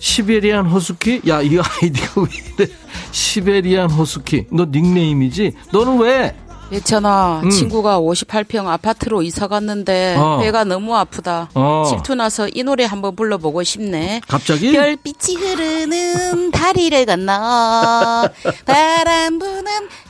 시베리안 0.00 0.66
허스키? 0.66 1.22
야 1.26 1.40
이 1.40 1.58
아이디가 1.58 2.20
왜 2.20 2.28
이래 2.64 2.70
시베리안 3.10 3.90
호스키 3.90 4.46
너 4.52 4.66
닉네임이지? 4.70 5.52
너는 5.72 5.98
왜? 5.98 6.36
예찬아, 6.72 7.40
음. 7.44 7.50
친구가 7.50 8.00
58평 8.00 8.66
아파트로 8.68 9.22
이사 9.22 9.48
갔는데 9.48 10.16
어. 10.16 10.38
배가 10.38 10.64
너무 10.64 10.94
아프다. 10.96 11.48
어. 11.54 11.84
질투 11.88 12.14
나서 12.14 12.48
이 12.48 12.62
노래 12.62 12.84
한번 12.84 13.16
불러보고 13.16 13.62
싶네. 13.64 14.20
갑자기? 14.28 14.72
별빛이 14.72 15.36
흐르는 15.36 16.50
다리를 16.52 17.06
건너 17.06 18.28
바람 18.66 19.38
부는 19.38 19.64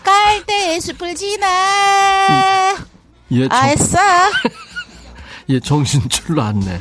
갈대의 0.05 0.81
숲을 0.81 1.15
지나. 1.15 2.77
예, 3.33 3.49
정... 3.49 3.59
아싸. 3.59 4.31
얘 5.51 5.59
정신 5.61 6.07
줄로 6.09 6.43
안네. 6.43 6.81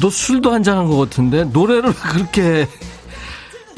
너 0.00 0.10
술도 0.10 0.52
한잔 0.52 0.76
한 0.78 0.86
것 0.88 0.96
같은데 0.98 1.44
노래를 1.44 1.92
그렇게 1.94 2.68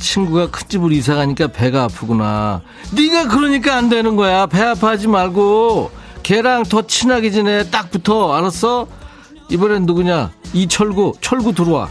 친구가 0.02 0.50
큰 0.50 0.68
집으로 0.68 0.92
이사 0.92 1.14
가니까 1.14 1.46
배가 1.46 1.84
아프구나. 1.84 2.60
네가 2.94 3.28
그러니까 3.28 3.76
안 3.76 3.88
되는 3.88 4.16
거야. 4.16 4.46
배 4.46 4.60
아파하지 4.60 5.08
말고 5.08 5.90
걔랑 6.22 6.64
더 6.64 6.82
친하게 6.86 7.30
지내. 7.30 7.70
딱 7.70 7.90
붙어. 7.90 8.34
알았어? 8.34 8.86
이번엔 9.48 9.86
누구냐? 9.86 10.30
이철구. 10.52 11.14
철구 11.20 11.54
들어와. 11.54 11.88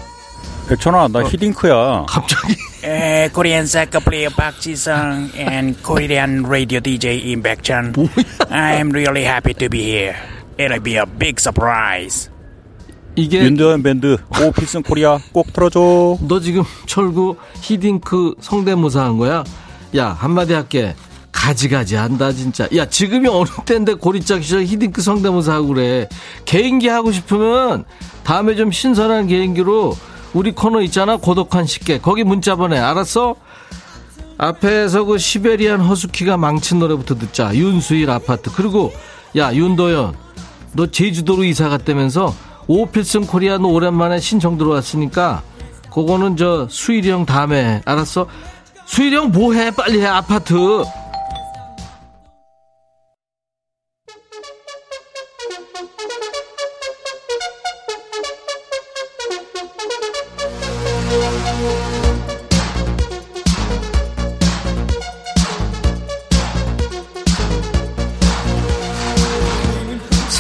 백천아, 0.68 1.08
나 1.08 1.20
어. 1.20 1.24
히딩크야. 1.24 2.06
갑자기. 2.08 2.56
에, 2.84 3.30
코리안 3.30 3.68
사커 3.68 4.00
플레이어 4.00 4.30
박지성 4.30 5.32
and 5.36 5.82
Korean 5.84 6.46
radio 6.46 6.80
DJ 6.80 7.20
임백천. 7.32 7.94
I 8.50 8.76
am 8.76 8.90
really 8.92 9.24
happy 9.24 9.54
to 9.56 9.70
be 9.70 9.84
here. 9.84 10.16
It'll 10.58 10.82
be 10.82 10.96
a 10.98 11.06
big 11.06 11.40
surprise. 11.40 12.31
이게 13.16 13.44
윤도현 13.44 13.84
밴드 13.84 14.18
오 14.44 14.48
필승 14.48 14.84
코리아 14.84 15.20
꼭 15.32 15.52
틀어줘. 15.54 16.18
너 16.28 16.40
지금 16.40 16.64
철구 16.86 17.36
히딩크 17.62 18.36
성대모사 18.40 19.04
한 19.04 19.18
거야? 19.18 19.44
야 19.98 20.10
한마디 20.10 20.54
할게. 20.54 20.96
가지가지 21.32 21.96
한다 21.96 22.32
진짜. 22.32 22.68
야 22.76 22.86
지금이 22.86 23.28
어느 23.28 23.48
때인데 23.66 23.96
고리짝 23.96 24.44
시절 24.44 24.64
히딩크 24.64 25.02
성대모사 25.02 25.54
하고 25.54 25.68
그래. 25.68 26.08
개인기 26.46 26.88
하고 26.88 27.12
싶으면 27.12 27.86
다음에 28.24 28.56
좀 28.56 28.72
신선한 28.72 29.28
개인기로 29.28 29.96
우리 30.34 30.52
코너 30.52 30.82
있잖아 30.84 31.18
고독한 31.18 31.66
식객 31.66 32.02
거기 32.02 32.24
문자 32.24 32.56
보내 32.56 32.78
알았어? 32.78 33.36
앞에서 34.38 35.04
그 35.04 35.18
시베리안 35.18 35.82
허스키가 35.82 36.38
망친 36.38 36.80
노래부터 36.80 37.16
듣자 37.16 37.54
윤수일 37.54 38.10
아파트 38.10 38.50
그리고 38.52 38.94
야 39.36 39.54
윤도현 39.54 40.16
너 40.74 40.88
제주도로 40.88 41.44
이사 41.44 41.68
갔다면서 41.70 42.34
오필승 42.68 43.28
코리아는 43.28 43.66
오랜만에 43.66 44.20
신청 44.20 44.58
들어왔으니까 44.58 45.42
그거는 45.94 46.38
저 46.38 46.68
수일이 46.70 47.10
형 47.10 47.26
다음에 47.26 47.82
알았어? 47.86 48.28
수일이 48.86 49.16
형 49.16 49.32
뭐해 49.32 49.72
빨리 49.72 50.02
해 50.02 50.06
아파트 50.06 50.56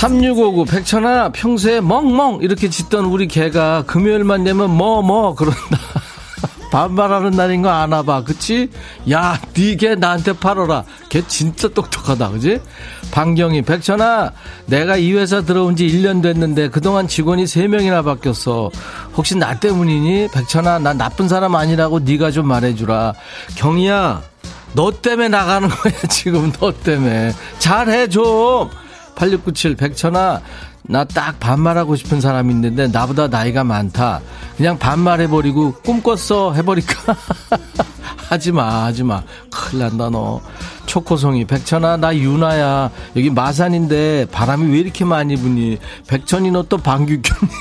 3659 0.02 0.66
백천아 0.66 1.30
평소에 1.32 1.80
멍멍 1.80 2.40
이렇게 2.42 2.72
짖던 2.72 3.06
우리 3.06 3.28
개가 3.28 3.84
금요일만 3.86 4.44
되면 4.44 4.72
뭐뭐 4.72 5.04
뭐 5.04 5.36
그런다 5.36 5.78
반말하는 6.74 7.30
날인 7.32 7.62
거 7.62 7.70
아나 7.70 8.02
봐 8.02 8.24
그치? 8.24 8.72
야니 9.08 9.78
개 9.78 9.94
나한테 9.94 10.34
팔아라 10.34 10.86
걔 11.10 11.22
진짜 11.28 11.68
똑똑하다 11.68 12.32
그지? 12.32 12.60
방경이 13.12 13.62
백천아 13.62 14.32
내가 14.66 14.98
이 14.98 15.14
회사 15.14 15.42
들어온 15.42 15.76
지 15.76 15.86
1년 15.86 16.24
됐는데 16.24 16.70
그동안 16.70 17.08
직원이 17.08 17.44
3명이나 17.44 18.04
바뀌었어 18.04 18.72
혹시 19.16 19.38
나 19.38 19.60
때문이니? 19.60 20.30
백천아 20.34 20.80
나 20.80 20.94
나쁜 20.94 21.28
사람 21.28 21.54
아니라고 21.54 22.00
네가 22.00 22.32
좀 22.32 22.48
말해주라 22.48 23.14
경이야 23.54 24.24
너 24.74 24.90
때문에 24.90 25.28
나가는 25.28 25.68
거야, 25.68 25.94
지금 26.10 26.50
너 26.54 26.72
때문에. 26.72 27.34
잘해, 27.60 28.08
좀. 28.08 28.70
8697 29.16 29.76
백천아, 29.76 30.42
나 30.84 31.04
딱 31.06 31.40
반말하고 31.40 31.96
싶은 31.96 32.20
사람이 32.22 32.52
있는데 32.54 32.88
나보다 32.88 33.28
나이가 33.28 33.64
많다. 33.64 34.20
그냥 34.58 34.78
반말해버리고 34.80 35.74
꿈꿨어 35.84 36.54
해버릴까? 36.54 37.16
하지마, 38.30 38.86
하지마. 38.86 39.24
큰일 39.52 39.84
난다, 39.84 40.10
너. 40.10 40.42
초코송이, 40.86 41.46
백천아, 41.46 41.98
나 41.98 42.16
유나야. 42.16 42.90
여기 43.16 43.30
마산인데 43.30 44.28
바람이 44.32 44.72
왜 44.74 44.80
이렇게 44.80 45.06
많이 45.06 45.36
부니? 45.36 45.78
백천이 46.08 46.50
너 46.52 46.64
또 46.64 46.78
방귀뀌니? 46.78 47.52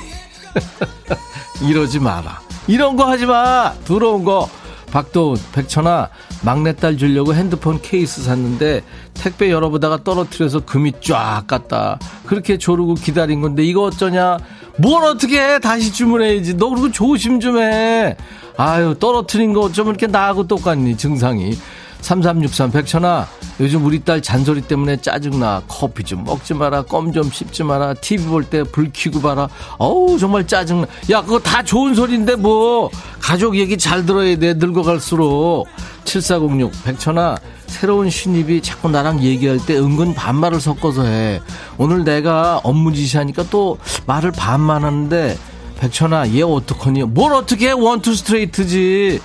이러지 1.69 1.99
마라. 1.99 2.41
이런 2.67 2.97
거 2.97 3.09
하지 3.09 3.27
마! 3.27 3.73
들어온 3.85 4.25
거. 4.25 4.49
박도훈, 4.93 5.37
백천아, 5.53 6.09
막내딸 6.43 6.97
주려고 6.97 7.35
핸드폰 7.35 7.81
케이스 7.83 8.23
샀는데 8.23 8.83
택배 9.15 9.51
열어보다가 9.51 10.05
떨어뜨려서 10.05 10.61
금이 10.61 10.93
쫙 11.01 11.45
갔다. 11.47 11.99
그렇게 12.27 12.59
조르고 12.59 12.95
기다린 12.95 13.41
건데 13.41 13.63
이거 13.63 13.83
어쩌냐? 13.83 14.39
뭘 14.79 15.05
어떻게 15.05 15.41
해? 15.41 15.59
다시 15.59 15.93
주문해야지. 15.93 16.57
너 16.57 16.71
그리고 16.71 16.91
조심 16.91 17.41
좀 17.41 17.59
해. 17.59 18.17
아유, 18.57 18.95
떨어뜨린 18.99 19.53
거 19.53 19.61
어쩌면 19.61 19.95
이렇게 19.95 20.07
나하고 20.07 20.47
똑같니, 20.47 20.97
증상이. 20.97 21.57
3363 22.01 22.71
백천아 22.71 23.27
요즘 23.61 23.85
우리 23.85 24.01
딸 24.03 24.23
잔소리 24.23 24.63
때문에 24.63 24.97
짜증나. 24.97 25.63
커피 25.69 26.03
좀 26.03 26.25
먹지 26.25 26.55
마라 26.55 26.83
껌 26.83 27.13
좀 27.13 27.31
씹지 27.31 27.63
마라 27.65 27.95
TV 27.95 28.27
볼 28.27 28.45
때 28.49 28.63
불 28.65 28.91
켜고 28.93 29.21
봐라. 29.21 29.49
어우 29.79 30.19
정말 30.19 30.47
짜증나. 30.47 30.87
야 31.11 31.21
그거 31.23 31.39
다 31.39 31.63
좋은 31.63 31.95
소리인데 31.95 32.37
뭐. 32.37 32.91
가족 33.21 33.57
얘기 33.57 33.77
잘 33.77 34.07
들어야 34.07 34.37
돼 34.37 34.55
늙어갈수록. 34.55 35.67
7406 36.05 36.73
백천아 36.85 37.37
새로운 37.67 38.09
신입이 38.11 38.63
자꾸 38.63 38.89
나랑 38.89 39.23
얘기할 39.23 39.59
때 39.65 39.77
은근 39.79 40.15
반말을 40.15 40.61
섞어서 40.61 41.05
해. 41.05 41.41
오늘 41.77 42.03
내가 42.05 42.61
업무 42.65 42.93
지시하니까 42.95 43.45
또 43.51 43.79
말을 44.07 44.33
반만 44.33 44.85
하는데 44.85 45.37
백천아 45.79 46.31
얘 46.35 46.43
어떡하니? 46.43 47.05
뭘 47.05 47.33
어떻게 47.35 47.69
해? 47.69 47.73
원투 47.73 48.15
스트레이트지. 48.15 49.21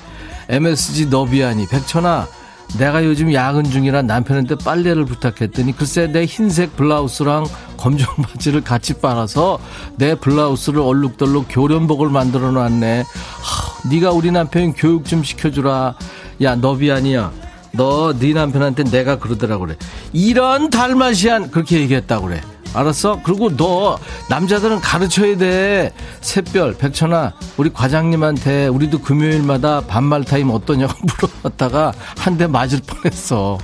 MSG 0.49 1.07
너비아니. 1.07 1.67
백천아 1.67 2.27
내가 2.77 3.05
요즘 3.05 3.33
야근 3.33 3.63
중이라 3.63 4.01
남편한테 4.01 4.55
빨래를 4.55 5.05
부탁했더니 5.05 5.75
글쎄 5.77 6.07
내 6.07 6.25
흰색 6.25 6.75
블라우스랑 6.75 7.45
검정 7.77 8.13
바지를 8.21 8.61
같이 8.61 8.95
빨아서 8.95 9.59
내 9.95 10.15
블라우스를 10.15 10.79
얼룩덜룩 10.81 11.45
교련복을 11.49 12.09
만들어 12.09 12.51
놨네. 12.51 13.03
하, 13.03 13.89
네가 13.89 14.11
우리 14.11 14.31
남편 14.31 14.73
교육 14.73 15.05
좀 15.05 15.23
시켜주라. 15.23 15.95
야 16.41 16.55
너비아니야. 16.55 17.31
너 17.73 18.13
네 18.13 18.33
남편한테 18.33 18.85
내가 18.85 19.19
그러더라 19.19 19.57
그래. 19.57 19.75
이런 20.13 20.69
달마시안 20.69 21.51
그렇게 21.51 21.79
얘기했다 21.79 22.19
그래. 22.21 22.41
알았어? 22.75 23.21
그리고 23.23 23.55
너 23.55 23.97
남자들은 24.29 24.81
가르쳐야 24.81 25.37
돼. 25.37 25.93
샛별, 26.21 26.75
백천아, 26.77 27.33
우리 27.57 27.71
과장님한테 27.71 28.67
우리도 28.67 28.99
금요일마다 29.01 29.81
반말 29.81 30.23
타임 30.23 30.49
어떠냐고 30.49 30.93
물어봤다가 31.05 31.93
한 32.17 32.35
대 32.35 32.47
맞을 32.47 32.81
뻔했어. 32.85 33.57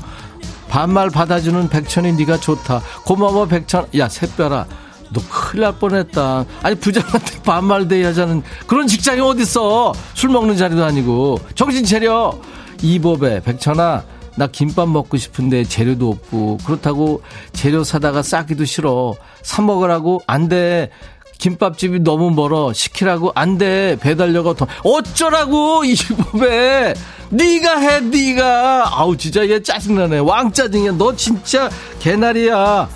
반말 0.70 1.10
받아주는 1.10 1.68
백천이 1.68 2.14
네가 2.14 2.38
좋다. 2.40 2.82
고마워 3.06 3.46
백천. 3.46 3.86
야 3.98 4.08
샛별아. 4.08 4.66
너 5.14 5.22
큰일 5.30 5.64
날 5.64 5.74
뻔했다. 5.78 6.46
아니 6.64 6.76
부장한테 6.76 7.42
반말 7.44 7.90
대하자는 7.90 8.42
그런 8.66 8.88
직장이 8.88 9.20
어딨어. 9.20 9.92
술 10.14 10.30
먹는 10.30 10.56
자리도 10.56 10.86
아니고. 10.86 11.38
정신 11.56 11.84
차려. 11.84 12.40
이보배 12.82 13.42
백천아 13.44 14.04
나 14.42 14.48
김밥 14.48 14.90
먹고 14.90 15.18
싶은데 15.18 15.64
재료도 15.66 16.10
없고 16.10 16.58
그렇다고 16.66 17.22
재료 17.54 17.84
사다가 17.84 18.24
싸기도 18.24 18.66
싫어. 18.66 19.14
사 19.44 19.62
먹으라고 19.62 20.24
안 20.26 20.50
돼. 20.50 20.90
김밥집이 21.38 22.00
너무 22.00 22.32
멀어. 22.32 22.74
시키라고 22.74 23.34
안 23.36 23.60
돼. 23.60 23.98
배달료가 24.02 24.56
더 24.56 24.66
어쩌라고 24.84 25.86
이 25.86 25.94
법에 25.94 26.96
네가 27.30 27.78
해 27.82 28.00
네가 28.00 29.00
아우 29.00 29.16
진짜 29.16 29.48
얘 29.48 29.62
짜증나네. 29.62 30.18
왕 30.18 30.52
짜증이야. 30.52 30.94
너 30.94 31.16
진짜 31.16 31.70
개나리야. 32.00 32.90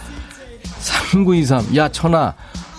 3923. 0.79 1.75
야 1.77 1.89
천아. 1.89 2.33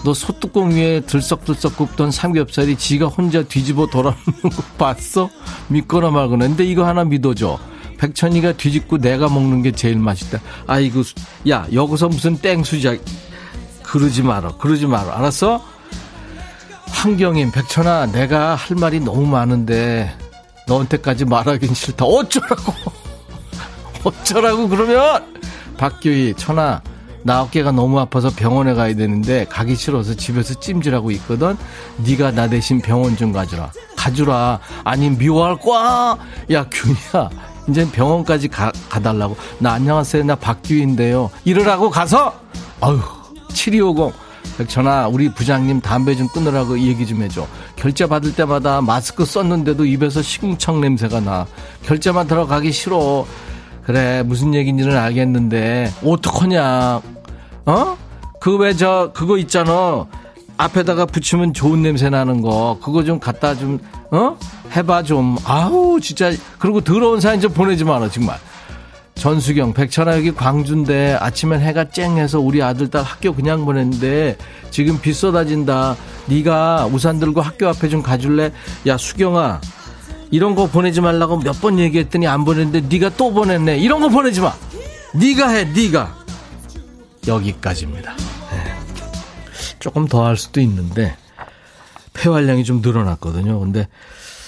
너 0.04 0.12
소뚜껑 0.12 0.72
위에 0.72 1.02
들썩들썩 1.02 1.76
굽던 1.76 2.10
삼겹살이 2.10 2.74
지가 2.74 3.06
혼자 3.06 3.44
뒤집어 3.44 3.86
돌아오는 3.86 4.16
거 4.42 4.62
봤어? 4.76 5.30
믿거나 5.68 6.10
말거나. 6.10 6.48
근데 6.48 6.64
이거 6.64 6.84
하나 6.84 7.04
믿어줘. 7.04 7.75
백천이가 7.98 8.52
뒤집고 8.52 8.98
내가 8.98 9.28
먹는 9.28 9.62
게 9.62 9.72
제일 9.72 9.98
맛있다. 9.98 10.40
아이고, 10.66 11.02
야, 11.48 11.66
여기서 11.72 12.08
무슨 12.08 12.36
땡수작. 12.38 12.98
그러지 13.82 14.22
마라. 14.22 14.52
그러지 14.58 14.86
마라. 14.86 15.16
알았어? 15.18 15.62
환경인, 16.88 17.52
백천아, 17.52 18.06
내가 18.06 18.54
할 18.54 18.76
말이 18.76 19.00
너무 19.00 19.26
많은데, 19.26 20.12
너한테까지 20.66 21.24
말하긴 21.24 21.74
싫다. 21.74 22.04
어쩌라고! 22.04 22.72
어쩌라고, 24.04 24.68
그러면! 24.68 25.34
박규희, 25.76 26.34
천아, 26.36 26.82
나 27.26 27.42
어깨가 27.42 27.72
너무 27.72 27.98
아파서 27.98 28.30
병원에 28.30 28.72
가야 28.72 28.94
되는데 28.94 29.46
가기 29.46 29.74
싫어서 29.74 30.14
집에서 30.14 30.54
찜질하고 30.54 31.10
있거든. 31.10 31.56
네가 31.96 32.30
나 32.30 32.48
대신 32.48 32.80
병원 32.80 33.16
좀 33.16 33.32
가주라. 33.32 33.72
가주라. 33.96 34.60
아니 34.84 35.10
미워할 35.10 35.58
거야. 35.58 36.16
야 36.52 36.64
균이야. 36.70 37.55
이제 37.68 37.88
병원까지 37.90 38.48
가, 38.48 38.70
가달라고. 38.88 39.36
나 39.58 39.72
안녕하세요. 39.72 40.24
나 40.24 40.34
박규인데요. 40.36 41.30
이러라고 41.44 41.90
가서, 41.90 42.32
아유, 42.80 43.00
7250. 43.52 44.14
백천아, 44.58 45.08
우리 45.08 45.28
부장님 45.28 45.80
담배 45.80 46.14
좀 46.14 46.28
끊으라고 46.28 46.78
얘기 46.78 47.06
좀 47.06 47.22
해줘. 47.22 47.46
결제 47.74 48.06
받을 48.06 48.34
때마다 48.34 48.80
마스크 48.80 49.24
썼는데도 49.24 49.84
입에서 49.84 50.22
식은청 50.22 50.80
냄새가 50.80 51.20
나. 51.20 51.46
결제만 51.84 52.26
들어가기 52.26 52.72
싫어. 52.72 53.26
그래, 53.84 54.22
무슨 54.24 54.54
얘기인지는 54.54 54.96
알겠는데, 54.96 55.92
어떡하냐. 56.04 57.00
어? 57.66 57.96
그 58.40 58.56
왜 58.58 58.74
저, 58.74 59.10
그거 59.12 59.36
있잖아. 59.38 60.06
앞에다가 60.56 61.04
붙이면 61.06 61.52
좋은 61.52 61.82
냄새 61.82 62.08
나는 62.08 62.40
거. 62.40 62.78
그거 62.82 63.04
좀 63.04 63.18
갖다 63.18 63.54
좀, 63.54 63.78
어? 64.10 64.38
해봐 64.74 65.02
좀. 65.04 65.36
아우 65.44 66.00
진짜 66.00 66.32
그리고 66.58 66.80
더러운 66.80 67.20
사진 67.20 67.40
좀 67.40 67.52
보내지 67.52 67.84
마라 67.84 68.08
정말. 68.10 68.38
전수경 69.14 69.72
백천아 69.72 70.14
여기 70.18 70.30
광주인데 70.30 71.16
아침엔 71.18 71.60
해가 71.62 71.88
쨍해서 71.90 72.38
우리 72.38 72.62
아들 72.62 72.88
딸 72.90 73.02
학교 73.02 73.34
그냥 73.34 73.64
보냈는데 73.64 74.36
지금 74.70 75.00
비 75.00 75.12
쏟아진다. 75.14 75.96
네가 76.26 76.86
우산 76.92 77.18
들고 77.18 77.40
학교 77.40 77.66
앞에 77.68 77.88
좀 77.88 78.02
가줄래? 78.02 78.52
야 78.86 78.96
수경아 78.98 79.60
이런 80.30 80.54
거 80.54 80.66
보내지 80.66 81.00
말라고 81.00 81.38
몇 81.38 81.60
번 81.60 81.78
얘기했더니 81.78 82.26
안 82.26 82.44
보냈는데 82.44 82.88
네가 82.94 83.16
또 83.16 83.32
보냈네. 83.32 83.78
이런 83.78 84.00
거 84.00 84.08
보내지 84.08 84.40
마. 84.42 84.52
네가 85.14 85.48
해 85.48 85.64
네가 85.64 86.14
여기까지입니다. 87.26 88.12
네. 88.12 88.74
조금 89.78 90.06
더 90.06 90.26
할 90.26 90.36
수도 90.36 90.60
있는데 90.60 91.16
폐활량이 92.12 92.64
좀 92.64 92.82
늘어났거든요. 92.82 93.58
근데 93.60 93.88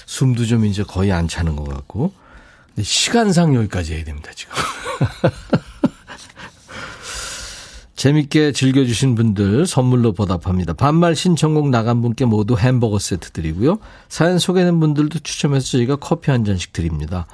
숨도 0.08 0.46
좀 0.46 0.64
이제 0.64 0.82
거의 0.82 1.12
안 1.12 1.28
차는 1.28 1.54
것 1.54 1.68
같고. 1.68 2.14
근데 2.68 2.82
시간상 2.82 3.54
여기까지 3.54 3.94
해야 3.94 4.04
됩니다, 4.04 4.30
지금. 4.34 4.54
재밌게 7.94 8.52
즐겨주신 8.52 9.14
분들 9.16 9.66
선물로 9.66 10.12
보답합니다. 10.12 10.72
반말 10.72 11.14
신청곡 11.14 11.68
나간 11.68 12.00
분께 12.00 12.24
모두 12.24 12.56
햄버거 12.56 12.98
세트 12.98 13.32
드리고요. 13.32 13.80
사연 14.08 14.38
소개된 14.38 14.80
분들도 14.80 15.18
추첨해서 15.18 15.66
저희가 15.72 15.96
커피 15.96 16.30
한 16.30 16.42
잔씩 16.42 16.72
드립니다. 16.72 17.26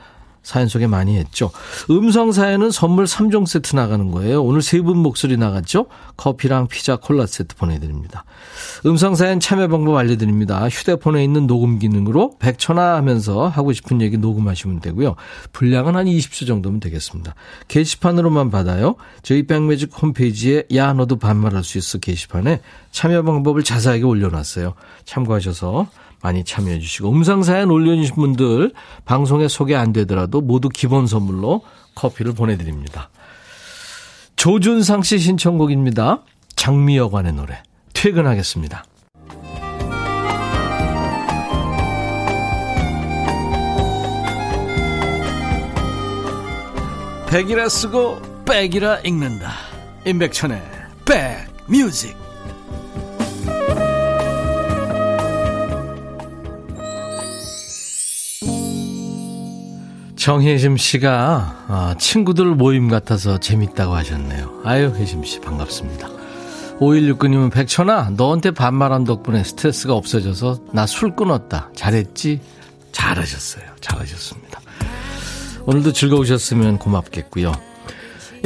사연 0.45 0.69
소개 0.69 0.87
많이 0.87 1.17
했죠. 1.17 1.51
음성 1.91 2.31
사연은 2.31 2.71
선물 2.71 3.07
3종 3.07 3.47
세트 3.47 3.75
나가는 3.75 4.11
거예요. 4.13 4.45
오늘 4.45 4.63
세 4.63 4.85
분 4.85 4.99
목소리 4.99 5.39
나갔죠? 5.39 5.87
커피랑 6.19 6.69
피자 6.69 6.97
콜라 6.97 7.25
세트 7.27 7.57
보내드립니다. 7.57 8.25
음성 8.85 9.15
사연 9.15 9.41
참여 9.41 9.69
방법 9.69 9.97
알려드립니다. 9.97 10.69
휴대폰에 10.69 11.25
있는 11.25 11.47
녹음 11.47 11.79
기능으로 11.79 12.37
100초나 12.39 12.97
하면서 12.97 13.49
하고 13.49 13.73
싶은 13.73 14.03
얘기 14.03 14.19
녹음하시면 14.19 14.81
되고요. 14.81 15.17
분량은 15.53 15.97
한 15.97 16.05
20초 16.05 16.47
정도면 16.47 16.81
되겠습니다. 16.81 17.35
게시판으로만 17.69 18.51
받아요. 18.51 18.97
저희 19.23 19.47
백매직 19.47 19.91
홈페이지에 20.03 20.65
야 20.75 20.93
너도 20.93 21.17
반말할 21.19 21.65
수 21.65 21.79
있어 21.79 21.97
게시판에 21.99 22.61
참여 22.91 23.23
방법을 23.23 23.65
자세하게 23.65 24.03
올려놨어요. 24.05 24.75
참고하셔서 25.07 25.89
많이 26.25 26.43
참여해 26.43 26.79
주시고 26.81 27.11
음성사연 27.11 27.71
올려주신 27.71 28.15
분들 28.15 28.73
방송에 29.05 29.47
소개 29.47 29.75
안 29.75 29.93
되더라도 29.93 30.41
모두 30.41 30.71
기본 30.71 31.07
선물로 31.07 31.61
커피를 31.95 32.33
보내드립니다. 32.33 33.11
조준상 34.35 35.03
씨 35.03 35.19
신청곡입니다. 35.19 36.23
장미여관의 36.57 37.35
노래 37.35 37.63
퇴근하겠습니다. 37.93 38.85
백이라 47.29 47.69
쓰고 47.69 48.45
백이라 48.47 49.01
읽는다 49.01 49.51
임백천의 50.07 50.63
백뮤직 51.05 52.24
정혜심 60.25 60.79
씨가 60.79 61.67
아, 61.69 61.95
친구들 61.99 62.47
모임 62.55 62.89
같아서 62.89 63.37
재밌다고 63.37 63.95
하셨네요. 63.95 64.63
아유 64.65 64.91
혜심 64.97 65.23
씨 65.23 65.39
반갑습니다. 65.39 66.09
5169님은 66.81 67.53
백천아 67.53 68.13
너한테 68.17 68.51
반말한 68.51 69.05
덕분에 69.05 69.45
스트레스가 69.45 69.93
없어져서 69.93 70.61
나 70.73 70.87
술 70.87 71.15
끊었다. 71.15 71.69
잘했지? 71.77 72.41
잘하셨어요. 72.93 73.65
잘하셨습니다. 73.83 74.63
오늘도 75.67 75.93
즐거우셨으면 75.93 76.79
고맙겠고요. 76.79 77.53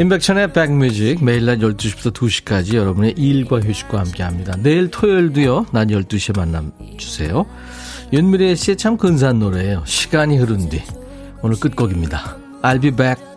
임백천의 0.01 0.53
백뮤직 0.53 1.23
매일 1.23 1.47
낮 1.47 1.61
12시부터 1.61 2.13
2시까지 2.13 2.75
여러분의 2.75 3.15
일과 3.17 3.61
휴식과 3.61 4.01
함께합니다. 4.01 4.57
내일 4.59 4.91
토요일도요. 4.91 5.67
낮 5.71 5.87
12시에 5.87 6.37
만남 6.37 6.73
주세요. 6.97 7.47
윤미래 8.13 8.57
씨의 8.57 8.77
참 8.79 8.97
근사한 8.97 9.39
노래예요. 9.39 9.85
시간이 9.87 10.39
흐른 10.39 10.69
뒤. 10.71 10.83
오늘 11.43 11.57
끝곡입니다. 11.61 12.37
I'll 12.63 12.81
be 12.81 12.91
back. 12.91 13.28